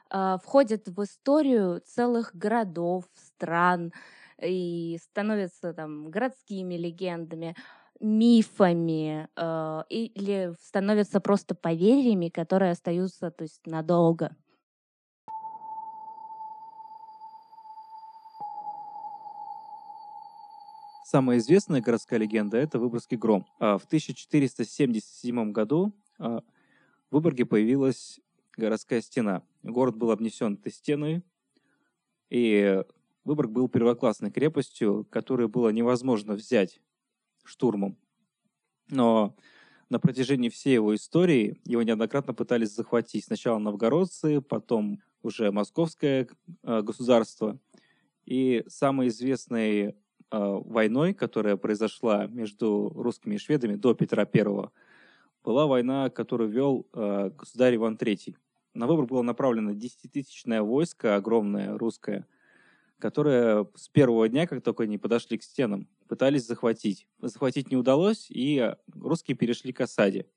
входят 0.09 0.87
в 0.87 1.03
историю 1.03 1.81
целых 1.85 2.35
городов, 2.35 3.05
стран 3.13 3.93
и 4.41 4.97
становятся 5.01 5.73
там 5.73 6.09
городскими 6.09 6.75
легендами, 6.75 7.55
мифами 7.99 9.27
э, 9.35 9.81
или 9.89 10.53
становятся 10.61 11.19
просто 11.19 11.53
поверьями, 11.55 12.29
которые 12.29 12.71
остаются 12.71 13.29
то 13.31 13.43
есть 13.43 13.65
надолго. 13.65 14.35
Самая 21.03 21.39
известная 21.39 21.81
городская 21.81 22.19
легенда– 22.19 22.57
это 22.59 22.77
Выборгский 22.77 23.17
гром. 23.17 23.43
А 23.57 23.79
в 23.79 23.85
1477 23.85 25.51
году 25.51 25.91
а, 26.19 26.41
в 27.09 27.15
Выборге 27.15 27.47
появилась 27.47 28.19
городская 28.59 29.01
стена. 29.01 29.43
Город 29.63 29.95
был 29.95 30.11
обнесен 30.11 30.53
этой 30.53 30.71
стеной, 30.71 31.23
и 32.29 32.83
Выборг 33.29 33.51
был 33.51 33.69
первоклассной 33.69 34.31
крепостью, 34.31 35.05
которую 35.09 35.49
было 35.49 35.69
невозможно 35.69 36.33
взять 36.33 36.81
штурмом. 37.43 37.95
Но 38.89 39.35
на 39.89 39.99
протяжении 39.99 40.49
всей 40.49 40.73
его 40.73 40.95
истории 40.95 41.59
его 41.63 41.83
неоднократно 41.83 42.33
пытались 42.33 42.73
захватить. 42.73 43.25
Сначала 43.25 43.59
новгородцы, 43.59 44.41
потом 44.41 45.01
уже 45.21 45.51
московское 45.51 46.27
а, 46.63 46.81
государство. 46.81 47.59
И 48.25 48.63
самый 48.67 49.09
известный 49.09 49.95
а, 50.31 50.55
войной, 50.55 51.13
которая 51.13 51.55
произошла 51.55 52.25
между 52.25 52.89
русскими 52.95 53.35
и 53.35 53.37
шведами 53.37 53.75
до 53.75 53.93
Петра 53.93 54.27
I, 54.31 54.69
была 55.43 55.67
война, 55.67 56.09
которую 56.09 56.49
вел 56.49 56.87
а, 56.93 57.29
государь 57.29 57.75
Иван 57.75 57.95
III. 57.95 58.35
На 58.73 58.87
выбор 58.87 59.05
было 59.05 59.21
направлено 59.21 59.73
десятитысячное 59.73 60.61
войско, 60.61 61.15
огромное 61.15 61.77
русское, 61.77 62.27
которое 62.99 63.67
с 63.75 63.89
первого 63.89 64.29
дня, 64.29 64.47
как 64.47 64.63
только 64.63 64.83
они 64.83 64.97
подошли 64.97 65.37
к 65.37 65.43
стенам, 65.43 65.87
пытались 66.07 66.45
захватить. 66.45 67.07
Захватить 67.19 67.71
не 67.71 67.77
удалось, 67.77 68.27
и 68.29 68.75
русские 68.93 69.35
перешли 69.35 69.73
к 69.73 69.81
осаде. 69.81 70.27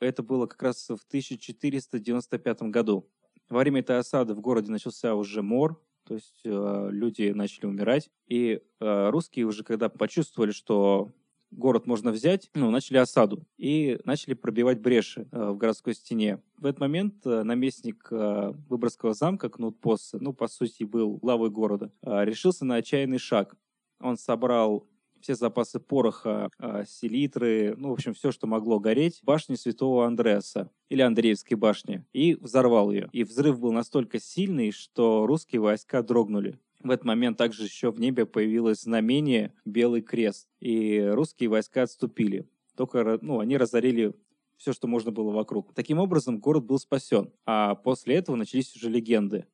Это 0.00 0.22
было 0.22 0.46
как 0.46 0.62
раз 0.62 0.88
в 0.88 1.04
1495 1.06 2.62
году. 2.62 3.08
Во 3.48 3.58
время 3.58 3.80
этой 3.80 3.98
осады 3.98 4.34
в 4.34 4.40
городе 4.40 4.70
начался 4.70 5.14
уже 5.14 5.42
мор, 5.42 5.80
то 6.04 6.14
есть 6.14 6.40
э, 6.44 6.88
люди 6.90 7.30
начали 7.30 7.66
умирать. 7.66 8.10
И 8.26 8.62
э, 8.80 9.10
русские 9.10 9.46
уже, 9.46 9.62
когда 9.62 9.88
почувствовали, 9.88 10.50
что 10.50 11.12
город 11.52 11.86
можно 11.86 12.10
взять, 12.10 12.50
ну, 12.54 12.70
начали 12.70 12.96
осаду 12.96 13.46
и 13.56 13.98
начали 14.04 14.34
пробивать 14.34 14.80
бреши 14.80 15.28
э, 15.30 15.50
в 15.50 15.56
городской 15.56 15.94
стене. 15.94 16.42
В 16.56 16.66
этот 16.66 16.80
момент 16.80 17.26
э, 17.26 17.42
наместник 17.42 18.08
э, 18.10 18.52
Выборгского 18.68 19.14
замка 19.14 19.48
Кнут 19.48 19.80
Поссе, 19.80 20.18
ну, 20.20 20.32
по 20.32 20.48
сути, 20.48 20.84
был 20.84 21.18
главой 21.18 21.50
города, 21.50 21.92
э, 22.02 22.24
решился 22.24 22.64
на 22.64 22.76
отчаянный 22.76 23.18
шаг. 23.18 23.56
Он 24.00 24.16
собрал 24.16 24.88
все 25.22 25.34
запасы 25.34 25.80
пороха, 25.80 26.50
а, 26.58 26.84
селитры, 26.84 27.74
ну, 27.76 27.90
в 27.90 27.92
общем, 27.92 28.12
все, 28.12 28.32
что 28.32 28.46
могло 28.46 28.78
гореть, 28.78 29.20
в 29.20 29.24
башне 29.24 29.56
Святого 29.56 30.04
Андреаса 30.06 30.70
или 30.88 31.00
Андреевской 31.00 31.56
башни, 31.56 32.04
и 32.12 32.34
взорвал 32.34 32.90
ее. 32.90 33.08
И 33.12 33.24
взрыв 33.24 33.60
был 33.60 33.72
настолько 33.72 34.18
сильный, 34.18 34.72
что 34.72 35.26
русские 35.26 35.60
войска 35.60 36.02
дрогнули. 36.02 36.58
В 36.82 36.90
этот 36.90 37.04
момент 37.04 37.38
также 37.38 37.64
еще 37.64 37.92
в 37.92 38.00
небе 38.00 38.26
появилось 38.26 38.82
знамение 38.82 39.54
«Белый 39.64 40.02
крест», 40.02 40.48
и 40.60 41.00
русские 41.00 41.48
войска 41.48 41.82
отступили. 41.82 42.48
Только 42.76 43.18
ну, 43.22 43.38
они 43.38 43.56
разорили 43.56 44.14
все, 44.56 44.72
что 44.72 44.88
можно 44.88 45.10
было 45.10 45.30
вокруг. 45.30 45.74
Таким 45.74 45.98
образом, 45.98 46.38
город 46.38 46.64
был 46.64 46.78
спасен. 46.78 47.32
А 47.46 47.74
после 47.74 48.16
этого 48.16 48.36
начались 48.36 48.74
уже 48.74 48.88
легенды. 48.88 49.46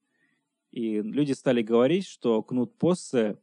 И 0.71 1.01
люди 1.01 1.33
стали 1.33 1.63
говорить, 1.63 2.07
что 2.07 2.43
Кнут 2.43 2.77
Поссе 2.79 3.39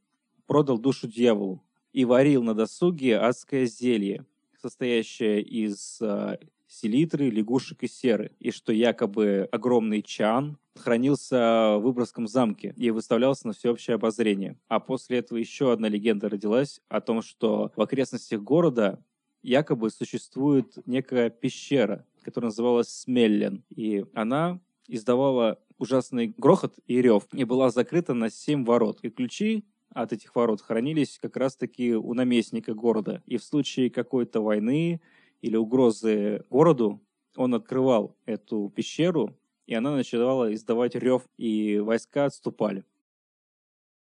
продал 0.46 0.78
душу 0.78 1.08
дьяволу 1.08 1.64
и 1.92 2.06
варил 2.06 2.44
на 2.44 2.54
досуге 2.54 3.18
адское 3.18 3.66
зелье, 3.66 4.26
состоящее 4.62 5.42
из 5.42 6.00
э, 6.02 6.38
селитры, 6.76 7.30
лягушек 7.30 7.84
и 7.84 7.88
серы, 7.88 8.32
и 8.40 8.52
что 8.52 8.72
якобы 8.72 9.48
огромный 9.52 10.02
чан 10.02 10.58
хранился 10.76 11.78
в 11.78 11.84
Выборгском 11.84 12.28
замке 12.28 12.74
и 12.78 12.92
выставлялся 12.92 13.48
на 13.48 13.54
всеобщее 13.54 13.96
обозрение. 13.96 14.58
А 14.68 14.80
после 14.80 15.20
этого 15.20 15.38
еще 15.38 15.72
одна 15.72 15.88
легенда 15.88 16.30
родилась 16.30 16.82
о 16.90 17.02
том, 17.02 17.22
что 17.22 17.72
в 17.76 17.82
окрестностях 17.82 18.42
города 18.42 19.04
якобы 19.42 19.90
существует 19.90 20.78
некая 20.86 21.30
пещера, 21.30 22.06
которая 22.24 22.50
называлась 22.50 22.90
Смеллен, 22.90 23.64
и 23.70 24.06
она 24.14 24.60
издавала 24.88 25.60
ужасный 25.78 26.34
грохот 26.38 26.76
и 26.88 27.02
рев, 27.02 27.24
и 27.32 27.44
была 27.44 27.70
закрыта 27.70 28.14
на 28.14 28.30
семь 28.30 28.66
ворот. 28.66 29.00
И 29.02 29.10
ключи 29.10 29.66
от 29.90 30.14
этих 30.14 30.36
ворот 30.36 30.62
хранились 30.62 31.20
как 31.22 31.38
раз-таки 31.38 31.96
у 31.96 32.14
наместника 32.14 32.74
города. 32.74 33.24
И 33.26 33.38
в 33.38 33.44
случае 33.44 33.90
какой-то 33.90 34.42
войны 34.42 35.02
или 35.46 35.58
угрозы 35.58 36.44
городу 36.50 37.02
он 37.36 37.54
открывал 37.54 38.16
эту 38.26 38.70
пещеру, 38.76 39.38
и 39.68 39.76
она 39.76 39.92
начинала 39.92 40.52
издавать 40.54 40.96
рев, 40.96 41.22
и 41.38 41.78
войска 41.78 42.26
отступали. 42.26 42.84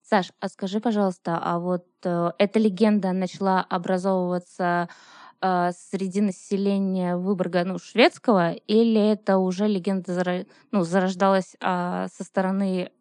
Саш, 0.01 0.31
а 0.39 0.49
скажи, 0.49 0.79
пожалуйста, 0.79 1.39
а 1.41 1.59
вот 1.59 1.85
э, 2.03 2.31
эта 2.39 2.59
легенда 2.59 3.11
начала 3.11 3.61
образовываться 3.61 4.89
э, 5.41 5.71
среди 5.71 6.21
населения 6.21 7.15
Выборга, 7.15 7.63
ну, 7.63 7.77
шведского, 7.77 8.53
или 8.53 9.01
это 9.11 9.37
уже 9.37 9.67
легенда 9.67 10.45
ну, 10.71 10.83
зарождалась 10.83 11.55
э, 11.59 12.07
со 12.11 12.23
стороны 12.23 12.91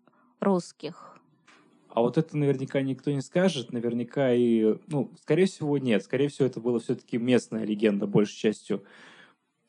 русских? 0.41 1.14
А 1.95 2.01
вот 2.01 2.19
это 2.19 2.37
наверняка 2.37 2.83
никто 2.83 3.13
не 3.13 3.21
скажет, 3.21 3.73
наверняка 3.73 4.35
и, 4.35 4.75
ну, 4.89 5.13
скорее 5.23 5.47
всего, 5.47 5.79
нет. 5.79 6.03
Скорее 6.03 6.27
всего, 6.27 6.47
это 6.47 6.59
была 6.59 6.81
все-таки 6.81 7.19
местная 7.19 7.65
легенда, 7.65 8.09
большей 8.09 8.37
частью. 8.37 8.83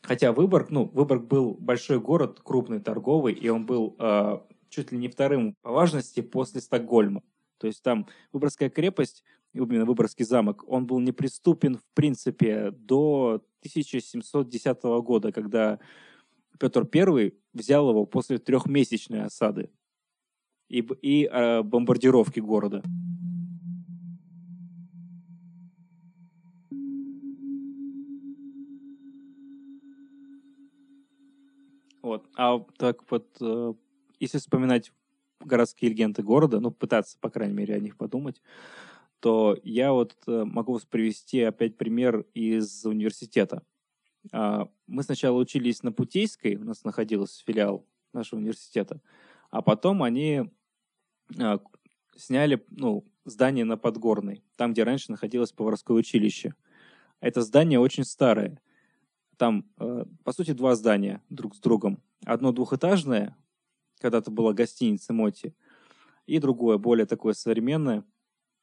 Хотя 0.01 0.32
Выборг, 0.32 0.72
ну, 0.72 0.86
Выборг 0.86 1.25
был 1.25 1.53
большой 1.53 2.00
город, 2.00 2.39
крупный, 2.44 2.79
торговый, 2.79 3.34
и 3.34 3.48
он 3.50 3.67
был 3.67 3.96
э, 4.00 4.39
чуть 4.70 4.91
ли 4.91 4.98
не 4.98 5.08
вторым 5.08 5.55
по 5.62 5.72
важности 5.72 6.22
после 6.22 6.62
Стокгольма. 6.62 7.22
То 7.60 7.67
есть 7.67 7.84
там 7.84 8.08
Выборгская 8.34 8.72
крепость, 8.72 9.24
именно 9.53 9.86
Выборгский 9.86 10.25
замок, 10.25 10.63
он 10.67 10.88
был 10.88 11.00
неприступен, 11.00 11.77
в 11.77 11.86
принципе, 11.94 12.72
до 12.72 13.44
1710 13.60 14.82
года, 15.03 15.32
когда 15.32 15.77
Петр 16.60 16.89
I 16.91 17.34
взял 17.53 17.88
его 17.88 18.08
после 18.08 18.39
трехмесячной 18.39 19.25
осады 19.25 19.70
и, 20.69 20.86
и 21.01 21.25
э, 21.25 21.62
бомбардировки 21.63 22.39
города. 22.39 22.84
Вот. 32.01 32.29
А 32.36 32.60
так 32.77 33.10
вот, 33.10 33.36
э, 33.41 33.74
если 34.19 34.38
вспоминать 34.38 34.91
городские 35.39 35.91
легенды 35.91 36.22
города, 36.22 36.60
ну, 36.60 36.72
пытаться, 36.72 37.17
по 37.19 37.29
крайней 37.29 37.55
мере, 37.55 37.75
о 37.75 37.79
них 37.79 37.98
подумать, 37.98 38.41
то 39.19 39.57
я 39.63 39.91
вот 39.91 40.15
э, 40.27 40.43
могу 40.45 40.79
привести 40.89 41.41
опять 41.41 41.77
пример 41.77 42.25
из 42.34 42.86
университета. 42.86 43.63
А, 44.31 44.69
мы 44.88 45.03
сначала 45.03 45.38
учились 45.38 45.84
на 45.84 45.91
Путейской, 45.91 46.55
у 46.55 46.63
нас 46.63 46.84
находился 46.84 47.43
филиал 47.43 47.88
нашего 48.13 48.39
университета, 48.39 49.01
а 49.50 49.62
потом 49.62 50.03
они 50.03 50.51
а, 51.39 51.60
сняли 52.15 52.63
ну, 52.70 53.05
здание 53.25 53.65
на 53.65 53.77
Подгорной, 53.77 54.44
там, 54.55 54.74
где 54.74 54.84
раньше 54.84 55.12
находилось 55.12 55.51
поварское 55.51 55.98
училище. 55.98 56.53
Это 57.20 57.41
здание 57.41 57.79
очень 57.79 58.03
старое. 58.03 58.62
Там, 59.38 59.65
э, 59.79 60.05
по 60.24 60.32
сути, 60.32 60.51
два 60.51 60.75
здания 60.75 61.22
друг 61.29 61.55
с 61.55 61.60
другом. 61.60 62.01
Одно 62.25 62.51
двухэтажное, 62.51 63.36
когда-то 64.00 64.32
была 64.32 64.53
гостиница 64.53 65.13
Моти, 65.13 65.55
и 66.25 66.39
другое, 66.39 66.77
более 66.77 67.05
такое 67.05 67.34
современное, 67.34 68.03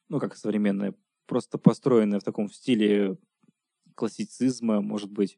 ну, 0.09 0.19
как 0.19 0.35
современное, 0.35 0.95
просто 1.25 1.57
построенное 1.57 2.19
в 2.19 2.23
таком 2.23 2.49
стиле 2.49 3.17
классицизма, 3.95 4.81
может 4.81 5.11
быть. 5.11 5.37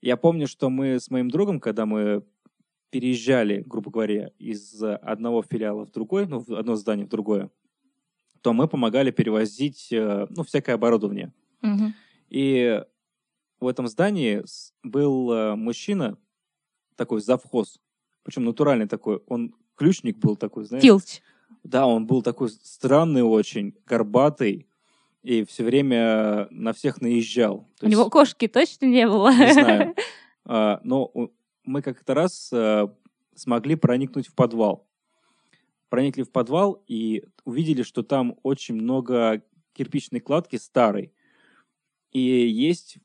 Я 0.00 0.16
помню, 0.16 0.46
что 0.46 0.70
мы 0.70 1.00
с 1.00 1.10
моим 1.10 1.28
другом, 1.28 1.60
когда 1.60 1.84
мы 1.84 2.24
переезжали, 2.90 3.62
грубо 3.66 3.90
говоря, 3.90 4.30
из 4.38 4.82
одного 4.82 5.42
филиала 5.42 5.84
в 5.84 5.90
другой, 5.90 6.26
ну, 6.26 6.40
в 6.40 6.50
одно 6.54 6.76
здание 6.76 7.06
в 7.06 7.10
другое, 7.10 7.50
то 8.40 8.52
мы 8.52 8.68
помогали 8.68 9.10
перевозить, 9.10 9.88
э, 9.92 10.26
ну, 10.30 10.42
всякое 10.44 10.74
оборудование. 10.74 11.32
Мгм. 11.60 11.94
И 12.30 12.82
в 13.60 13.66
этом 13.66 13.88
здании 13.88 14.42
был 14.82 15.32
э, 15.32 15.54
мужчина, 15.54 16.16
такой 16.96 17.20
завхоз, 17.20 17.80
причем 18.22 18.44
натуральный 18.44 18.86
такой, 18.88 19.20
он 19.26 19.54
ключник 19.76 20.18
был 20.18 20.36
такой, 20.36 20.64
знаешь. 20.64 20.82
Филч. 20.82 21.20
Да, 21.64 21.86
он 21.86 22.06
был 22.06 22.22
такой 22.22 22.48
странный 22.50 23.22
очень, 23.22 23.74
горбатый, 23.86 24.66
и 25.22 25.44
все 25.44 25.64
время 25.64 26.46
на 26.50 26.72
всех 26.72 27.00
наезжал. 27.00 27.68
То 27.78 27.86
У 27.86 27.88
него 27.88 28.02
есть, 28.02 28.12
кошки 28.12 28.48
точно 28.48 28.86
не 28.86 29.06
было. 29.06 29.32
не 29.32 29.52
знаю. 29.52 29.94
А, 30.50 30.80
Но 30.82 31.10
мы 31.68 31.82
как-то 31.82 32.14
раз 32.14 32.50
а, 32.52 32.92
смогли 33.34 33.76
проникнуть 33.76 34.26
в 34.26 34.34
подвал. 34.34 34.86
Проникли 35.88 36.22
в 36.22 36.30
подвал 36.30 36.82
и 36.86 37.24
увидели, 37.44 37.82
что 37.82 38.02
там 38.02 38.36
очень 38.42 38.74
много 38.74 39.42
кирпичной 39.72 40.20
кладки 40.20 40.56
старой. 40.56 41.12
И 42.10 42.20
есть 42.20 42.98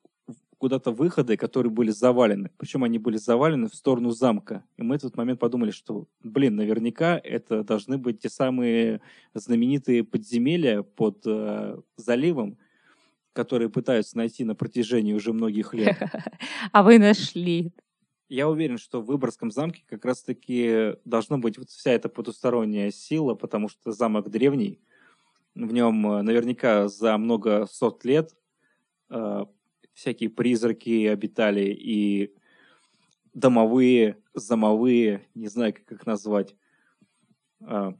куда-то 0.58 0.92
выходы, 0.92 1.36
которые 1.36 1.72
были 1.72 1.92
завалены. 1.92 2.50
Причем 2.58 2.86
они 2.86 2.98
были 2.98 3.18
завалены 3.18 3.68
в 3.68 3.76
сторону 3.76 4.12
замка. 4.12 4.64
И 4.78 4.82
мы 4.82 4.96
в 4.96 4.98
этот 4.98 5.18
момент 5.18 5.40
подумали, 5.40 5.72
что, 5.72 6.08
блин, 6.24 6.56
наверняка 6.56 7.20
это 7.22 7.66
должны 7.66 7.98
быть 7.98 8.22
те 8.22 8.30
самые 8.30 9.02
знаменитые 9.34 10.06
подземелья 10.06 10.84
под 10.84 11.22
э, 11.26 11.78
заливом, 11.98 12.58
которые 13.34 13.70
пытаются 13.70 14.18
найти 14.18 14.46
на 14.46 14.56
протяжении 14.56 15.14
уже 15.14 15.34
многих 15.34 15.74
лет. 15.74 15.98
А 16.72 16.82
вы 16.82 16.98
нашли. 16.98 17.74
Я 18.30 18.50
уверен, 18.50 18.78
что 18.78 19.02
в 19.02 19.06
Выборгском 19.06 19.52
замке 19.52 19.84
как 19.88 20.06
раз-таки 20.06 20.96
должна 21.06 21.38
быть 21.38 21.58
вот 21.58 21.70
вся 21.70 21.92
эта 21.92 22.10
потусторонняя 22.10 22.90
сила, 22.92 23.36
потому 23.36 23.70
что 23.70 23.92
замок 23.92 24.30
древний. 24.30 24.80
В 25.56 25.72
нем 25.72 26.08
э, 26.08 26.22
наверняка 26.24 26.88
за 26.88 27.18
много 27.18 27.68
сот 27.68 28.06
лет 28.06 28.36
э, 29.10 29.46
всякие 29.94 30.30
призраки 30.30 31.06
обитали 31.06 31.66
и 31.66 32.34
домовые, 33.34 34.18
замовые, 34.34 35.28
не 35.36 35.48
знаю, 35.48 35.74
как 35.74 35.92
их 35.92 36.06
назвать. 36.06 36.56
А, 37.62 37.94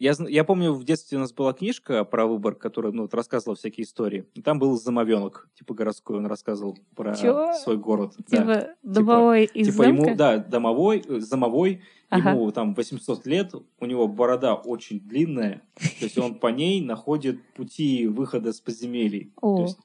Я, 0.00 0.14
я 0.28 0.44
помню, 0.44 0.72
в 0.72 0.82
детстве 0.82 1.18
у 1.18 1.20
нас 1.20 1.30
была 1.30 1.52
книжка 1.52 2.06
про 2.06 2.26
Выборг, 2.26 2.58
которая 2.58 2.90
ну, 2.90 3.02
вот 3.02 3.12
рассказывала 3.12 3.54
всякие 3.54 3.84
истории. 3.84 4.24
И 4.32 4.40
там 4.40 4.58
был 4.58 4.80
замовенок, 4.80 5.50
типа 5.54 5.74
городской, 5.74 6.16
он 6.16 6.24
рассказывал 6.24 6.78
про 6.96 7.14
Чё? 7.14 7.52
свой 7.52 7.76
город. 7.76 8.14
да. 8.30 8.38
Типа 8.38 8.68
домовой 8.82 9.44
из 9.44 9.66
Типа 9.70 9.82
ему, 9.82 10.04
замка? 10.04 10.14
да, 10.16 10.38
домовой, 10.38 11.04
замовой, 11.06 11.82
Ага. 12.08 12.30
ему 12.30 12.50
там 12.50 12.72
800 12.72 13.26
лет, 13.26 13.52
у 13.78 13.84
него 13.84 14.08
борода 14.08 14.54
очень 14.54 15.00
длинная, 15.00 15.62
то 15.74 16.04
есть 16.06 16.16
он 16.16 16.34
по 16.36 16.46
ней 16.46 16.80
находит 16.80 17.38
пути 17.52 18.06
выхода 18.06 18.54
с 18.54 18.60
подземелий. 18.62 19.34
О. 19.42 19.60
есть, 19.60 19.78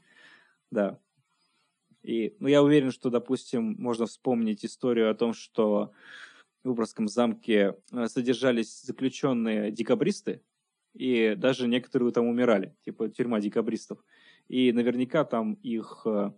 да. 0.72 0.98
И, 2.04 2.38
ну, 2.40 2.48
я 2.48 2.64
уверен, 2.64 2.92
что, 2.92 3.10
допустим, 3.10 3.76
можно 3.80 4.06
вспомнить 4.06 4.64
историю 4.64 5.12
о 5.12 5.14
том, 5.16 5.34
что 5.34 5.92
Выборгском 6.66 7.08
замке 7.08 7.76
э, 7.92 8.08
содержались 8.08 8.82
заключенные 8.82 9.72
декабристы, 9.72 10.42
и 10.94 11.36
даже 11.38 11.68
некоторые 11.68 12.12
там 12.12 12.28
умирали, 12.28 12.76
типа 12.84 13.10
тюрьма 13.10 13.40
декабристов. 13.40 14.04
И 14.48 14.72
наверняка 14.72 15.26
там 15.26 15.54
их 15.56 16.02
э, 16.06 16.32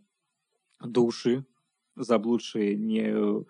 души, 0.81 1.45
заблудшие, 1.95 2.75
не, 2.75 3.45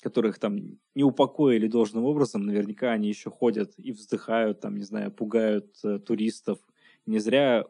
которых 0.00 0.38
там 0.38 0.78
не 0.94 1.04
упокоили 1.04 1.66
должным 1.66 2.04
образом, 2.04 2.46
наверняка 2.46 2.92
они 2.92 3.08
еще 3.08 3.30
ходят 3.30 3.74
и 3.76 3.92
вздыхают, 3.92 4.60
там, 4.60 4.76
не 4.76 4.84
знаю, 4.84 5.10
пугают 5.10 5.76
э, 5.84 5.98
туристов. 5.98 6.58
Не 7.06 7.18
зря 7.18 7.64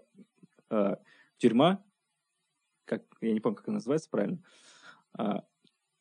э, 0.70 0.96
тюрьма, 1.38 1.84
как, 2.84 3.04
я 3.20 3.32
не 3.32 3.40
помню, 3.40 3.56
как 3.56 3.68
она 3.68 3.76
называется 3.76 4.08
правильно, 4.10 4.42
а, 5.12 5.44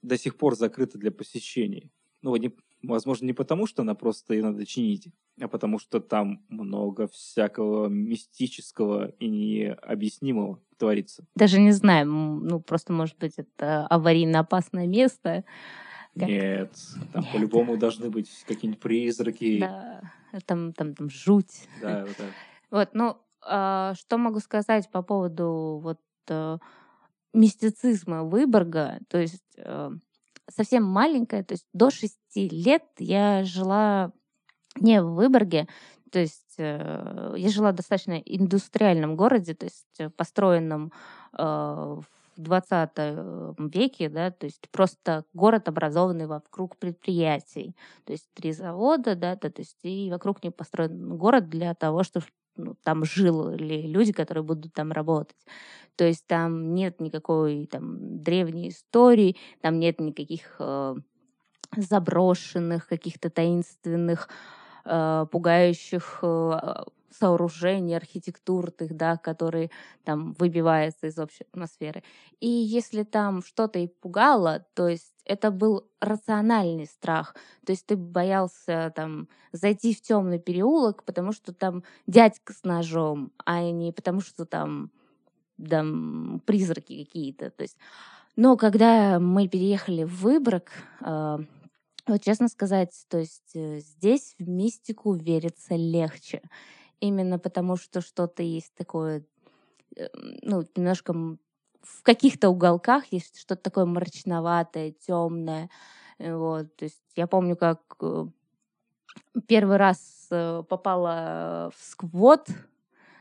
до 0.01 0.17
сих 0.17 0.38
пор 0.38 0.55
закрыта 0.55 0.97
для 0.97 1.12
посещений. 1.12 1.91
Ну, 2.25 2.35
не, 2.38 2.51
возможно, 2.81 3.27
не 3.27 3.33
потому, 3.33 3.67
что 3.67 3.83
она 3.83 3.93
просто 3.93 4.33
ее 4.33 4.41
надо 4.41 4.65
чинить, 4.65 5.09
а 5.39 5.47
потому 5.47 5.77
что 5.77 5.99
там 5.99 6.43
много 6.49 7.07
всякого 7.07 7.88
мистического 7.88 9.09
и 9.19 9.27
необъяснимого 9.27 10.59
творится. 10.79 11.27
Даже 11.35 11.59
не 11.59 11.71
знаю, 11.71 12.07
ну 12.07 12.59
просто 12.59 12.93
может 12.93 13.15
быть 13.19 13.35
это 13.38 13.85
аварийно 13.85 14.39
опасное 14.39 14.88
место. 14.88 15.43
Как- 16.17 16.27
Нет, 16.27 16.75
там 17.13 17.21
Нет. 17.25 17.31
по-любому 17.31 17.77
должны 17.77 18.09
быть 18.09 18.31
какие-нибудь 18.47 18.81
призраки. 18.81 19.59
Да, 19.59 20.01
там, 20.47 20.73
там, 20.73 20.95
там 20.95 21.11
жуть. 21.11 21.67
Да, 21.79 22.05
вот 22.07 22.17
так. 22.17 22.31
Вот, 22.71 22.89
ну, 22.93 23.17
а, 23.41 23.93
что 23.93 24.17
могу 24.17 24.39
сказать 24.39 24.89
по 24.89 25.03
поводу 25.03 25.79
вот 25.79 25.99
э, 26.29 26.57
мистицизма 27.35 28.23
Выборга, 28.23 28.97
то 29.09 29.19
есть 29.19 29.43
э, 29.57 29.91
совсем 30.49 30.84
маленькая, 30.84 31.43
то 31.43 31.53
есть 31.53 31.65
до 31.73 31.89
шести 31.89 32.49
лет 32.49 32.84
я 32.99 33.43
жила 33.43 34.12
не 34.79 35.01
в 35.01 35.13
Выборге, 35.13 35.67
то 36.12 36.19
есть 36.19 36.55
э, 36.58 37.34
я 37.38 37.49
жила 37.49 37.71
в 37.71 37.75
достаточно 37.75 38.13
индустриальном 38.13 39.15
городе, 39.15 39.53
то 39.53 39.65
есть 39.65 40.15
построенном 40.15 40.91
э, 41.38 41.43
в 41.43 42.05
20 42.38 42.91
веке, 43.73 44.10
да, 44.10 44.31
то 44.31 44.45
есть 44.45 44.69
просто 44.71 45.25
город, 45.34 45.67
образованный 45.67 46.27
вокруг 46.27 46.77
предприятий, 46.77 47.75
то 48.03 48.13
есть 48.13 48.27
три 48.34 48.51
завода, 48.51 49.15
да, 49.15 49.36
то 49.36 49.51
есть 49.58 49.77
и 49.84 50.10
вокруг 50.12 50.43
них 50.43 50.55
построен 50.55 51.17
город 51.17 51.49
для 51.49 51.73
того, 51.73 52.03
чтобы 52.03 52.25
ну, 52.58 52.76
там 52.84 53.06
жили 53.06 53.88
люди, 53.88 54.12
которые 54.12 54.44
будут 54.44 54.74
там 54.74 54.91
работать. 54.91 55.38
То 55.96 56.06
есть 56.06 56.26
там 56.28 56.74
нет 56.76 57.00
никакой 57.00 57.68
там 57.68 58.22
древней 58.22 58.70
истории, 58.70 59.38
там 59.62 59.80
нет 59.80 60.00
никаких 60.00 60.56
э, 60.60 60.96
заброшенных, 61.78 62.88
каких-то 62.88 63.30
таинственных, 63.30 64.30
э, 64.86 65.26
пугающих 65.32 66.19
э, 66.21 66.84
сооружений 67.19 67.95
архитектурных, 67.95 68.95
да, 68.95 69.17
которые 69.17 69.71
там 70.04 70.34
выбиваются 70.34 71.08
из 71.08 71.17
общей 71.17 71.45
атмосферы. 71.52 72.04
И 72.39 72.48
если 72.48 73.04
там 73.04 73.43
что-то 73.43 73.80
и 73.80 73.88
пугало, 73.88 74.65
то 74.74 74.88
есть 74.88 75.13
это 75.26 75.52
был 75.52 75.88
рациональный 76.00 76.86
страх. 76.86 77.36
То 77.65 77.71
есть 77.71 77.86
ты 77.86 77.95
боялся 77.95 78.91
там 78.95 79.28
зайти 79.52 79.93
в 79.93 80.02
темный 80.02 80.39
переулок, 80.39 81.04
потому 81.04 81.32
что 81.32 81.54
там 81.54 81.84
дядька 82.08 82.54
с 82.54 82.63
ножом, 82.63 83.32
а 83.45 83.62
не 83.62 83.91
потому 83.91 84.21
что 84.21 84.45
там, 84.45 84.91
там 85.58 86.41
призраки 86.45 87.06
какие-то. 87.06 87.50
То 87.50 87.63
есть, 87.63 87.78
но 88.36 88.58
когда 88.58 89.19
мы 89.19 89.48
переехали 89.48 90.04
в 90.04 90.21
Выборг, 90.21 90.71
э, 91.02 91.38
вот 92.08 92.22
честно 92.22 92.48
сказать, 92.48 93.06
то 93.10 93.18
есть 93.18 93.56
э, 93.56 93.80
здесь 93.80 94.36
в 94.39 94.48
мистику 94.48 95.13
верится 95.13 95.76
легче. 95.76 96.41
Именно 97.00 97.39
потому, 97.39 97.78
что 97.78 98.02
что-то 98.02 98.44
есть 98.44 98.74
такое, 98.76 99.26
э, 99.96 100.08
ну, 100.41 100.63
немножко 100.76 101.13
в 101.13 102.04
каких-то 102.04 102.50
уголках 102.50 103.06
есть 103.12 103.39
что-то 103.39 103.62
такое 103.62 103.86
мрачноватое, 103.86 104.91
темное. 104.91 105.70
Вот, 106.20 106.76
то 106.76 106.86
есть 106.86 107.04
я 107.15 107.28
помню, 107.28 107.56
как 107.56 107.82
э, 108.02 108.26
первый 109.48 109.78
раз 109.78 110.28
э, 110.32 110.63
попала 110.68 111.72
в 111.76 111.84
сквот, 111.84 112.48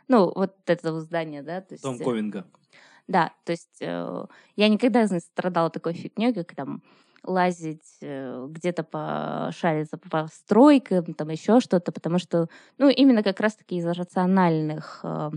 ну, 0.09 0.33
вот 0.35 0.57
это 0.67 1.01
здание, 1.01 1.43
да. 1.43 1.61
То 1.61 1.75
есть, 1.75 1.85
Дом 1.85 1.99
Ковинга. 1.99 2.47
Да, 3.07 3.33
то 3.45 3.53
есть 3.53 3.79
э, 3.81 4.27
я 4.57 4.69
никогда 4.69 5.05
не 5.05 5.21
страдала 5.21 5.71
такой 5.71 5.93
фигней, 5.93 6.33
как 6.33 6.55
там 6.55 6.83
лазить 7.25 7.99
э, 8.01 8.47
где-то 8.49 8.85
по 8.85 9.51
шариться 9.53 9.99
по 9.99 10.29
стройкам, 10.33 11.15
там 11.15 11.29
еще 11.31 11.61
что-то, 11.61 11.93
потому 11.93 12.19
что, 12.19 12.49
ну, 12.79 12.89
именно 12.89 13.23
как 13.23 13.41
раз-таки 13.41 13.77
из-за 13.77 13.95
рациональных 13.95 15.01
э, 15.03 15.31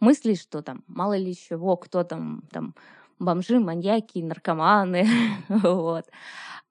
мыслей, 0.00 0.36
что 0.36 0.62
там 0.62 0.82
мало 0.86 1.16
ли 1.16 1.34
чего, 1.34 1.76
кто 1.76 2.04
там, 2.04 2.42
там 2.50 2.74
бомжи, 3.18 3.60
маньяки, 3.60 4.18
наркоманы, 4.18 5.06
вот. 5.48 6.06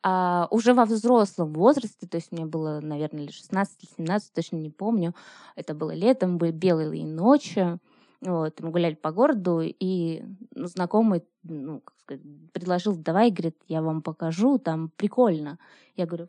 А 0.03 0.47
уже 0.49 0.73
во 0.73 0.85
взрослом 0.85 1.53
возрасте, 1.53 2.07
то 2.07 2.17
есть 2.17 2.31
мне 2.31 2.45
было, 2.45 2.79
наверное, 2.81 3.21
лет 3.21 3.33
16 3.33 3.83
или 3.83 3.89
17, 3.97 4.33
точно 4.33 4.55
не 4.57 4.71
помню, 4.71 5.15
это 5.55 5.75
было 5.75 5.91
летом, 5.91 6.39
были 6.39 6.51
белые 6.51 7.05
ночи, 7.05 7.77
вот, 8.21 8.60
мы 8.60 8.69
гуляли 8.69 8.93
по 8.93 9.12
городу, 9.12 9.62
и 9.63 10.23
знакомый, 10.55 11.23
ну, 11.43 11.81
как 11.81 11.97
сказать, 11.97 12.23
предложил, 12.53 12.95
давай, 12.95 13.31
говорит, 13.31 13.57
я 13.67 13.81
вам 13.81 14.03
покажу, 14.03 14.60
там 14.60 14.89
прикольно. 14.95 15.57
Я 15.95 16.05
говорю, 16.05 16.27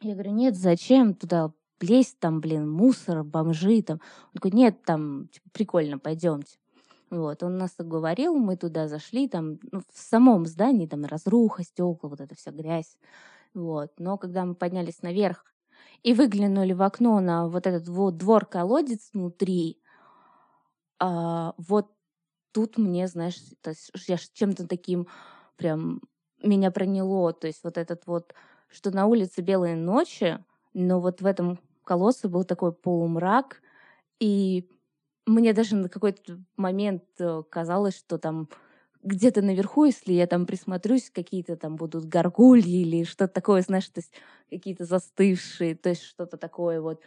я 0.00 0.14
говорю, 0.14 0.30
нет, 0.30 0.56
зачем 0.56 1.14
туда 1.14 1.52
лезть, 1.80 2.18
там, 2.20 2.40
блин, 2.40 2.70
мусор, 2.70 3.24
бомжи, 3.24 3.82
там. 3.82 4.00
Он 4.32 4.40
говорит, 4.40 4.54
нет, 4.54 4.82
там, 4.84 5.28
типа, 5.28 5.48
прикольно, 5.52 5.98
пойдемте. 5.98 6.56
Вот, 7.10 7.42
он 7.42 7.58
нас 7.58 7.74
оговорил, 7.78 8.36
мы 8.36 8.56
туда 8.56 8.86
зашли, 8.86 9.28
там, 9.28 9.58
ну, 9.72 9.80
в 9.92 9.98
самом 9.98 10.46
здании, 10.46 10.86
там, 10.86 11.04
разруха, 11.04 11.64
стекла, 11.64 12.08
вот 12.08 12.20
эта 12.20 12.36
вся 12.36 12.52
грязь. 12.52 12.96
Вот, 13.54 13.92
но 13.98 14.16
когда 14.16 14.44
мы 14.44 14.54
поднялись 14.54 15.02
наверх 15.02 15.44
и 16.04 16.14
выглянули 16.14 16.72
в 16.72 16.82
окно 16.82 17.18
на 17.18 17.48
вот 17.48 17.66
этот 17.66 17.88
вот 17.88 18.16
двор-колодец 18.16 19.10
внутри, 19.12 19.80
а, 21.00 21.54
вот 21.56 21.90
тут 22.52 22.78
мне, 22.78 23.08
знаешь, 23.08 23.36
то 23.62 23.70
есть 23.70 23.90
я 24.06 24.16
чем-то 24.16 24.68
таким 24.68 25.08
прям 25.56 26.00
меня 26.42 26.70
проняло. 26.70 27.32
То 27.32 27.46
есть 27.46 27.64
вот 27.64 27.78
этот 27.78 28.06
вот, 28.06 28.34
что 28.68 28.90
на 28.90 29.06
улице 29.06 29.40
белые 29.40 29.76
ночи, 29.76 30.38
но 30.74 31.00
вот 31.00 31.20
в 31.20 31.26
этом 31.26 31.58
колодце 31.84 32.28
был 32.28 32.44
такой 32.44 32.72
полумрак, 32.72 33.62
и 34.20 34.68
мне 35.26 35.52
даже 35.52 35.76
на 35.76 35.88
какой-то 35.88 36.38
момент 36.56 37.04
э, 37.18 37.42
казалось, 37.50 37.96
что 37.96 38.18
там 38.18 38.48
где-то 39.02 39.42
наверху, 39.42 39.84
если 39.84 40.12
я 40.12 40.26
там 40.26 40.46
присмотрюсь, 40.46 41.10
какие-то 41.10 41.56
там 41.56 41.76
будут 41.76 42.04
горгульи 42.04 42.82
или 42.82 43.04
что-то 43.04 43.32
такое, 43.32 43.62
знаешь, 43.62 43.88
то 43.88 44.00
есть 44.00 44.12
какие-то 44.50 44.84
застывшие, 44.84 45.74
то 45.74 45.88
есть 45.88 46.02
что-то 46.02 46.36
такое 46.36 46.80
вот, 46.80 47.00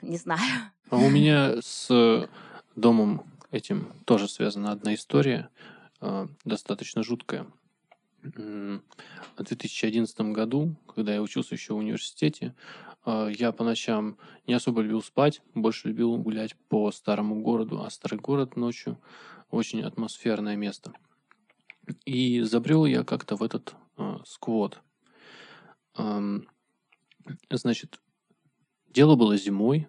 не 0.00 0.16
знаю. 0.16 0.70
А 0.90 0.96
у 0.96 1.10
меня 1.10 1.56
с 1.60 2.28
домом 2.78 3.24
этим 3.50 3.92
тоже 4.04 4.28
связана 4.28 4.72
одна 4.72 4.94
история, 4.94 5.50
э, 6.00 6.28
достаточно 6.44 7.02
жуткая. 7.02 7.46
В 8.22 8.82
2011 9.36 10.32
году, 10.32 10.74
когда 10.94 11.14
я 11.14 11.22
учился 11.22 11.54
еще 11.54 11.74
в 11.74 11.78
университете, 11.78 12.54
э, 13.06 13.30
я 13.36 13.52
по 13.52 13.64
ночам 13.64 14.18
не 14.46 14.54
особо 14.54 14.82
любил 14.82 15.02
спать, 15.02 15.40
больше 15.54 15.88
любил 15.88 16.16
гулять 16.16 16.56
по 16.68 16.90
старому 16.90 17.40
городу, 17.42 17.82
а 17.82 17.90
старый 17.90 18.18
город 18.18 18.56
ночью 18.56 18.98
очень 19.50 19.82
атмосферное 19.82 20.56
место. 20.56 20.92
И 22.04 22.40
забрел 22.42 22.84
я 22.84 23.02
как-то 23.04 23.36
в 23.36 23.42
этот 23.42 23.74
э, 23.96 24.18
сквот. 24.26 24.80
Эм, 25.96 26.48
значит, 27.50 28.00
дело 28.88 29.16
было 29.16 29.36
зимой, 29.36 29.88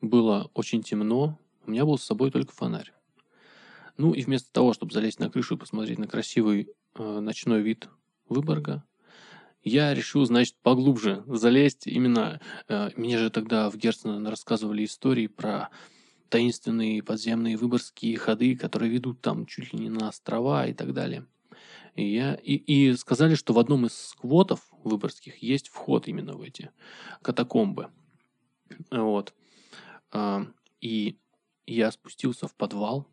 было 0.00 0.50
очень 0.54 0.82
темно, 0.82 1.38
у 1.66 1.70
меня 1.70 1.84
был 1.84 1.98
с 1.98 2.04
собой 2.04 2.30
только 2.30 2.52
фонарь. 2.52 2.92
Ну 3.96 4.12
и 4.12 4.22
вместо 4.22 4.52
того, 4.52 4.72
чтобы 4.72 4.92
залезть 4.92 5.20
на 5.20 5.30
крышу 5.30 5.54
и 5.54 5.58
посмотреть 5.58 5.98
на 5.98 6.08
красивый 6.08 6.68
э, 6.94 7.20
ночной 7.20 7.62
вид 7.62 7.88
Выборга, 8.28 8.84
я 9.62 9.94
решил, 9.94 10.24
значит, 10.26 10.56
поглубже 10.62 11.22
залезть. 11.26 11.86
Именно 11.86 12.40
э, 12.68 12.90
мне 12.96 13.18
же 13.18 13.30
тогда 13.30 13.70
в 13.70 13.76
Герцена 13.76 14.30
рассказывали 14.30 14.84
истории 14.84 15.26
про 15.26 15.70
таинственные 16.28 17.02
подземные 17.02 17.56
выборгские 17.56 18.16
ходы, 18.16 18.56
которые 18.56 18.90
ведут 18.90 19.20
там 19.20 19.46
чуть 19.46 19.72
ли 19.72 19.78
не 19.78 19.88
на 19.88 20.08
острова 20.08 20.66
и 20.66 20.74
так 20.74 20.92
далее. 20.92 21.26
И, 21.94 22.12
я, 22.12 22.34
и, 22.34 22.54
и 22.54 22.94
сказали, 22.96 23.36
что 23.36 23.52
в 23.52 23.58
одном 23.58 23.86
из 23.86 23.96
сквотов 23.96 24.60
выборгских 24.82 25.38
есть 25.38 25.68
вход 25.68 26.08
именно 26.08 26.34
в 26.34 26.42
эти 26.42 26.70
катакомбы. 27.22 27.90
Вот. 28.90 29.32
А, 30.10 30.46
и 30.80 31.18
я 31.66 31.90
спустился 31.90 32.48
в 32.48 32.54
подвал. 32.54 33.06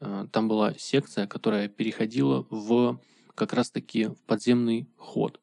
Э, 0.00 0.26
там 0.32 0.48
была 0.48 0.74
секция, 0.74 1.26
которая 1.26 1.68
переходила 1.68 2.46
в 2.50 3.00
как 3.34 3.52
раз-таки 3.52 4.06
в 4.06 4.22
подземный 4.24 4.88
ход. 4.96 5.40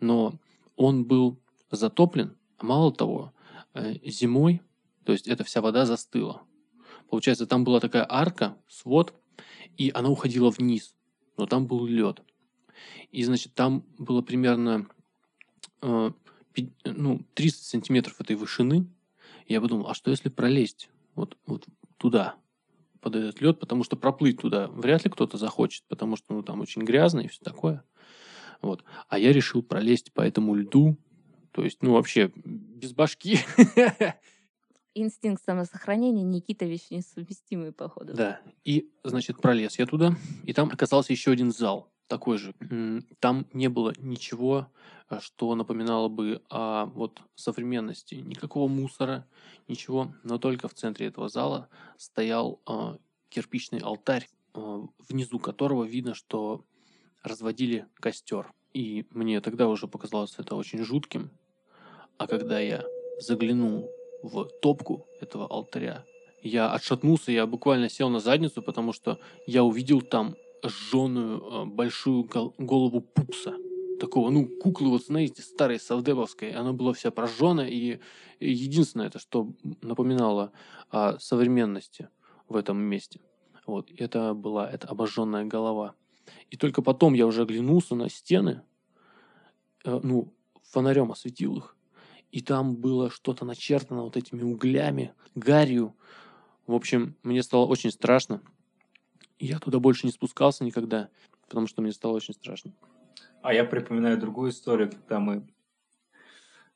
Но 0.00 0.34
он 0.76 1.04
был 1.04 1.38
затоплен, 1.70 2.36
а 2.58 2.64
мало 2.64 2.92
того, 2.92 3.32
э, 3.74 3.94
зимой, 4.04 4.62
то 5.04 5.12
есть 5.12 5.28
эта 5.28 5.44
вся 5.44 5.60
вода 5.60 5.86
застыла. 5.86 6.42
Получается, 7.08 7.46
там 7.46 7.64
была 7.64 7.80
такая 7.80 8.06
арка, 8.08 8.56
свод, 8.68 9.14
и 9.76 9.90
она 9.94 10.08
уходила 10.08 10.50
вниз, 10.50 10.94
но 11.36 11.46
там 11.46 11.66
был 11.66 11.86
лед. 11.86 12.22
И, 13.10 13.22
значит, 13.24 13.54
там 13.54 13.84
было 13.98 14.22
примерно 14.22 14.88
э, 15.82 16.10
ну, 16.84 17.20
30 17.34 17.64
сантиметров 17.64 18.20
этой 18.20 18.36
вышины. 18.36 18.86
я 19.46 19.60
подумал, 19.60 19.88
а 19.88 19.94
что 19.94 20.10
если 20.10 20.28
пролезть 20.28 20.88
вот, 21.14 21.36
вот 21.46 21.66
туда, 21.96 22.36
под 23.00 23.16
этот 23.16 23.40
лед, 23.40 23.58
потому 23.58 23.84
что 23.84 23.96
проплыть 23.96 24.40
туда 24.40 24.68
вряд 24.68 25.04
ли 25.04 25.10
кто-то 25.10 25.36
захочет, 25.38 25.84
потому 25.88 26.16
что 26.16 26.34
ну, 26.34 26.42
там 26.42 26.60
очень 26.60 26.82
грязно 26.82 27.20
и 27.20 27.28
все 27.28 27.42
такое. 27.42 27.82
Вот. 28.62 28.84
А 29.08 29.18
я 29.18 29.32
решил 29.32 29.62
пролезть 29.62 30.12
по 30.12 30.20
этому 30.20 30.54
льду, 30.54 30.98
то 31.52 31.64
есть, 31.64 31.82
ну, 31.82 31.94
вообще, 31.94 32.30
без 32.34 32.92
башки. 32.92 33.38
Инстинкт 34.94 35.42
самосохранения 35.44 36.24
Никита 36.24 36.64
вещь 36.66 36.90
несовместимый, 36.90 37.72
походу. 37.72 38.14
Да. 38.14 38.40
И, 38.64 38.90
значит, 39.04 39.40
пролез 39.40 39.78
я 39.78 39.86
туда, 39.86 40.16
и 40.44 40.52
там 40.52 40.68
оказался 40.68 41.12
еще 41.12 41.30
один 41.30 41.52
зал 41.52 41.90
такой 42.06 42.38
же. 42.38 42.54
Там 43.20 43.46
не 43.52 43.68
было 43.68 43.94
ничего, 43.98 44.66
что 45.18 45.52
напоминало 45.56 46.08
бы 46.08 46.40
о 46.48 46.86
вот 46.86 47.20
современности. 47.34 48.14
Никакого 48.14 48.68
мусора, 48.68 49.26
ничего. 49.66 50.14
Но 50.22 50.38
только 50.38 50.68
в 50.68 50.74
центре 50.74 51.08
этого 51.08 51.28
зала 51.28 51.68
стоял 51.96 52.60
э, 52.68 52.96
кирпичный 53.28 53.80
алтарь, 53.80 54.28
э, 54.54 54.80
внизу 55.08 55.40
которого 55.40 55.82
видно, 55.82 56.14
что 56.14 56.64
разводили 57.24 57.86
костер. 57.94 58.52
И 58.72 59.04
мне 59.10 59.40
тогда 59.40 59.68
уже 59.68 59.88
показалось 59.88 60.36
это 60.38 60.54
очень 60.54 60.84
жутким. 60.84 61.30
А 62.18 62.28
когда 62.28 62.60
я 62.60 62.84
заглянул 63.18 63.90
в 64.22 64.44
топку 64.62 65.06
этого 65.20 65.46
алтаря, 65.50 66.04
я 66.42 66.72
отшатнулся, 66.72 67.32
я 67.32 67.46
буквально 67.46 67.88
сел 67.88 68.08
на 68.10 68.20
задницу, 68.20 68.62
потому 68.62 68.92
что 68.92 69.18
я 69.46 69.64
увидел 69.64 70.02
там 70.02 70.36
жженую 70.64 71.40
э, 71.40 71.64
большую 71.64 72.28
голову 72.58 73.00
пупса. 73.00 73.56
Такого, 74.00 74.30
ну, 74.30 74.46
куклы, 74.46 74.88
вот 74.88 75.04
знаете, 75.04 75.42
старой 75.42 75.78
савдебовской. 75.78 76.52
Она 76.52 76.72
была 76.72 76.94
вся 76.94 77.10
прожженная, 77.10 77.68
и 77.68 78.00
единственное, 78.40 79.08
это 79.08 79.18
что 79.18 79.52
напоминало 79.82 80.52
о 80.88 81.18
современности 81.18 82.08
в 82.48 82.56
этом 82.56 82.78
месте. 82.78 83.20
Вот, 83.66 83.90
это 83.94 84.32
была 84.32 84.68
эта 84.70 84.88
обожженная 84.88 85.44
голова. 85.44 85.94
И 86.50 86.56
только 86.56 86.80
потом 86.80 87.12
я 87.12 87.26
уже 87.26 87.42
оглянулся 87.42 87.94
на 87.94 88.08
стены, 88.08 88.62
э, 89.84 90.00
ну, 90.02 90.32
фонарем 90.62 91.12
осветил 91.12 91.58
их, 91.58 91.76
и 92.32 92.40
там 92.40 92.76
было 92.76 93.10
что-то 93.10 93.44
начертано 93.44 94.02
вот 94.02 94.16
этими 94.16 94.42
углями, 94.42 95.12
гарью. 95.34 95.94
В 96.66 96.74
общем, 96.74 97.16
мне 97.22 97.42
стало 97.42 97.66
очень 97.66 97.90
страшно. 97.90 98.40
Я 99.38 99.58
туда 99.58 99.78
больше 99.78 100.06
не 100.06 100.12
спускался 100.12 100.64
никогда, 100.64 101.10
потому 101.46 101.66
что 101.66 101.82
мне 101.82 101.92
стало 101.92 102.14
очень 102.14 102.32
страшно. 102.32 102.72
А 103.42 103.54
я 103.54 103.64
припоминаю 103.64 104.18
другую 104.18 104.50
историю, 104.50 104.90
когда 104.90 105.18
мы 105.18 105.46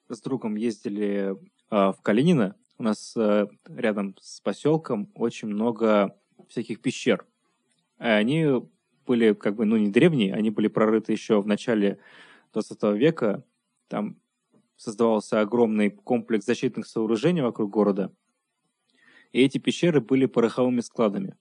с 0.08 0.18
другом 0.22 0.54
ездили 0.54 1.36
э, 1.70 1.92
в 1.92 1.98
Калинино. 2.02 2.56
У 2.78 2.82
нас 2.82 3.14
э, 3.18 3.48
рядом 3.66 4.16
с 4.18 4.40
поселком 4.40 5.10
очень 5.14 5.48
много 5.48 6.18
всяких 6.48 6.80
пещер. 6.80 7.26
Они 7.98 8.46
были 9.06 9.34
как 9.34 9.56
бы, 9.56 9.66
ну, 9.66 9.76
не 9.76 9.90
древние, 9.90 10.32
они 10.32 10.48
были 10.48 10.68
прорыты 10.68 11.12
еще 11.12 11.42
в 11.42 11.46
начале 11.46 11.98
20 12.54 12.82
века. 12.94 13.44
Там 13.88 14.16
создавался 14.76 15.40
огромный 15.40 15.90
комплекс 15.90 16.46
защитных 16.46 16.86
сооружений 16.86 17.42
вокруг 17.42 17.70
города. 17.70 18.10
И 19.32 19.42
эти 19.42 19.58
пещеры 19.58 20.00
были 20.00 20.24
пороховыми 20.24 20.80
складами. 20.80 21.36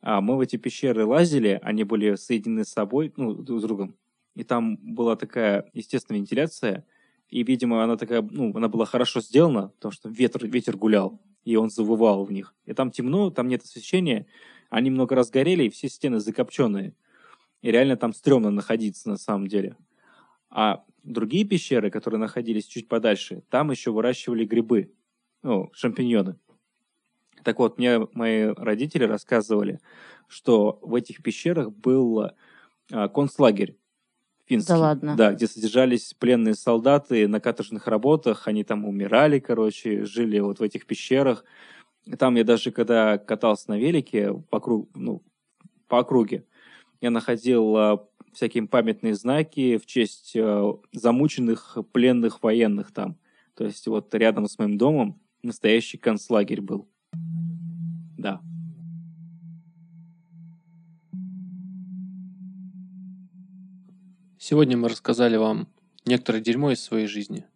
А 0.00 0.22
мы 0.22 0.36
в 0.38 0.40
эти 0.40 0.56
пещеры 0.56 1.04
лазили, 1.04 1.60
они 1.62 1.84
были 1.84 2.14
соединены 2.14 2.64
с 2.64 2.70
собой, 2.70 3.12
ну, 3.16 3.34
друг 3.34 3.60
с 3.60 3.62
другом. 3.62 3.98
И 4.34 4.42
там 4.42 4.76
была 4.76 5.16
такая 5.16 5.70
естественная 5.72 6.20
вентиляция, 6.20 6.84
и, 7.28 7.42
видимо, 7.42 7.82
она 7.82 7.96
такая, 7.96 8.22
ну, 8.22 8.52
она 8.56 8.68
была 8.68 8.84
хорошо 8.84 9.20
сделана, 9.20 9.68
потому 9.68 9.92
что 9.92 10.08
ветер, 10.08 10.46
ветер 10.46 10.76
гулял, 10.76 11.20
и 11.44 11.56
он 11.56 11.70
завывал 11.70 12.24
в 12.24 12.32
них. 12.32 12.54
И 12.64 12.74
там 12.74 12.90
темно, 12.90 13.30
там 13.30 13.48
нет 13.48 13.62
освещения, 13.62 14.26
они 14.70 14.90
много 14.90 15.14
раз 15.14 15.30
горели, 15.30 15.64
и 15.64 15.70
все 15.70 15.88
стены 15.88 16.20
закопченные. 16.20 16.94
И 17.62 17.70
реально 17.70 17.96
там 17.96 18.12
стрёмно 18.12 18.50
находиться 18.50 19.08
на 19.08 19.16
самом 19.16 19.46
деле. 19.46 19.76
А 20.50 20.84
другие 21.02 21.44
пещеры, 21.44 21.90
которые 21.90 22.20
находились 22.20 22.66
чуть 22.66 22.88
подальше, 22.88 23.42
там 23.50 23.70
еще 23.70 23.90
выращивали 23.90 24.44
грибы, 24.44 24.92
ну, 25.42 25.70
шампиньоны. 25.72 26.36
Так 27.42 27.58
вот, 27.58 27.78
мне 27.78 28.00
мои 28.12 28.46
родители 28.56 29.04
рассказывали, 29.04 29.80
что 30.28 30.78
в 30.82 30.94
этих 30.94 31.22
пещерах 31.22 31.70
был 31.70 32.30
а, 32.90 33.08
концлагерь 33.08 33.76
финский. 34.46 34.72
Да 34.72 34.78
ладно? 34.78 35.16
Да, 35.16 35.32
где 35.32 35.46
содержались 35.46 36.14
пленные 36.14 36.54
солдаты 36.54 37.28
на 37.28 37.40
каторжных 37.40 37.86
работах, 37.86 38.46
они 38.46 38.64
там 38.64 38.84
умирали, 38.84 39.38
короче, 39.38 40.04
жили 40.04 40.38
вот 40.40 40.60
в 40.60 40.62
этих 40.62 40.86
пещерах. 40.86 41.44
Там 42.18 42.34
я 42.36 42.44
даже, 42.44 42.70
когда 42.70 43.18
катался 43.18 43.70
на 43.70 43.78
велике 43.78 44.34
по, 44.50 44.60
круг, 44.60 44.90
ну, 44.94 45.22
по 45.88 46.00
округе, 46.00 46.44
я 47.00 47.10
находил 47.10 47.76
а, 47.76 48.08
всякие 48.32 48.66
памятные 48.66 49.14
знаки 49.14 49.78
в 49.78 49.86
честь 49.86 50.34
а, 50.36 50.78
замученных 50.92 51.78
пленных 51.92 52.42
военных 52.42 52.92
там. 52.92 53.16
То 53.54 53.64
есть 53.64 53.86
вот 53.86 54.14
рядом 54.14 54.46
с 54.46 54.58
моим 54.58 54.76
домом 54.76 55.20
настоящий 55.42 55.96
концлагерь 55.96 56.60
был. 56.60 56.88
Да. 58.18 58.40
Сегодня 64.46 64.76
мы 64.76 64.90
рассказали 64.90 65.38
вам 65.38 65.72
некоторое 66.04 66.42
дерьмо 66.42 66.72
из 66.72 66.82
своей 66.82 67.06
жизни. 67.06 67.46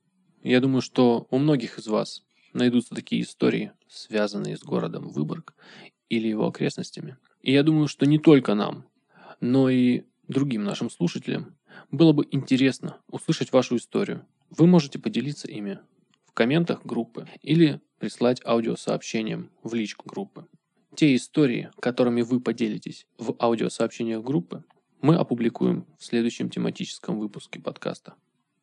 Я 0.43 0.59
думаю, 0.59 0.81
что 0.81 1.27
у 1.31 1.37
многих 1.37 1.79
из 1.79 1.87
вас 1.87 2.25
найдутся 2.55 2.95
такие 2.95 3.21
истории, 3.21 3.73
связанные 3.91 4.57
с 4.57 4.63
городом 4.63 5.11
Выборг 5.11 5.53
или 6.09 6.29
его 6.29 6.47
окрестностями. 6.47 7.19
И 7.43 7.53
я 7.53 7.63
думаю, 7.63 7.89
что 7.89 8.07
не 8.07 8.19
только 8.19 8.55
нам, 8.55 8.87
но 9.39 9.69
и 9.69 10.05
другим 10.29 10.65
нашим 10.65 10.89
слушателям 10.89 11.59
было 11.91 12.15
бы 12.15 12.27
интересно 12.31 12.97
услышать 13.11 13.53
вашу 13.53 13.77
историю. 13.77 14.25
Вы 14.49 14.67
можете 14.67 14.99
поделиться 14.99 15.47
ими 15.47 15.81
в 16.25 16.33
комментах 16.33 16.87
группы 16.87 17.29
или 17.43 17.83
прислать 17.99 18.41
аудиосообщением 18.47 19.51
в 19.63 19.75
личку 19.75 20.09
группы. 20.09 20.47
Те 20.95 21.15
истории, 21.15 21.71
которыми 21.81 22.23
вы 22.23 22.41
поделитесь 22.41 23.07
в 23.19 23.37
аудиосообщениях 23.39 24.23
группы, 24.25 24.65
мы 25.01 25.17
опубликуем 25.17 25.87
в 25.99 26.05
следующем 26.05 26.51
тематическом 26.51 27.19
выпуске 27.19 27.61
подкаста. 27.61 28.15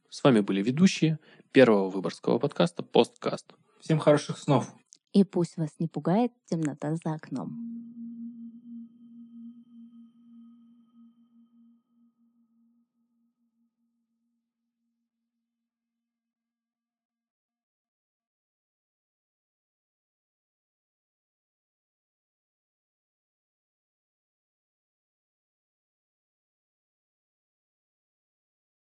С 0.10 0.24
вами 0.24 0.42
были 0.42 0.62
ведущие 0.62 1.20
первого 1.52 1.90
выборгского 1.90 2.40
подкаста 2.40 2.84
«Посткаст». 2.84 3.54
Всем 3.80 4.00
хороших 4.00 4.38
снов! 4.38 4.74
И 5.14 5.24
пусть 5.24 5.58
вас 5.58 5.70
не 5.80 5.88
пугает 5.88 6.32
темнота 6.46 6.96
за 6.96 7.14
окном. 7.14 8.05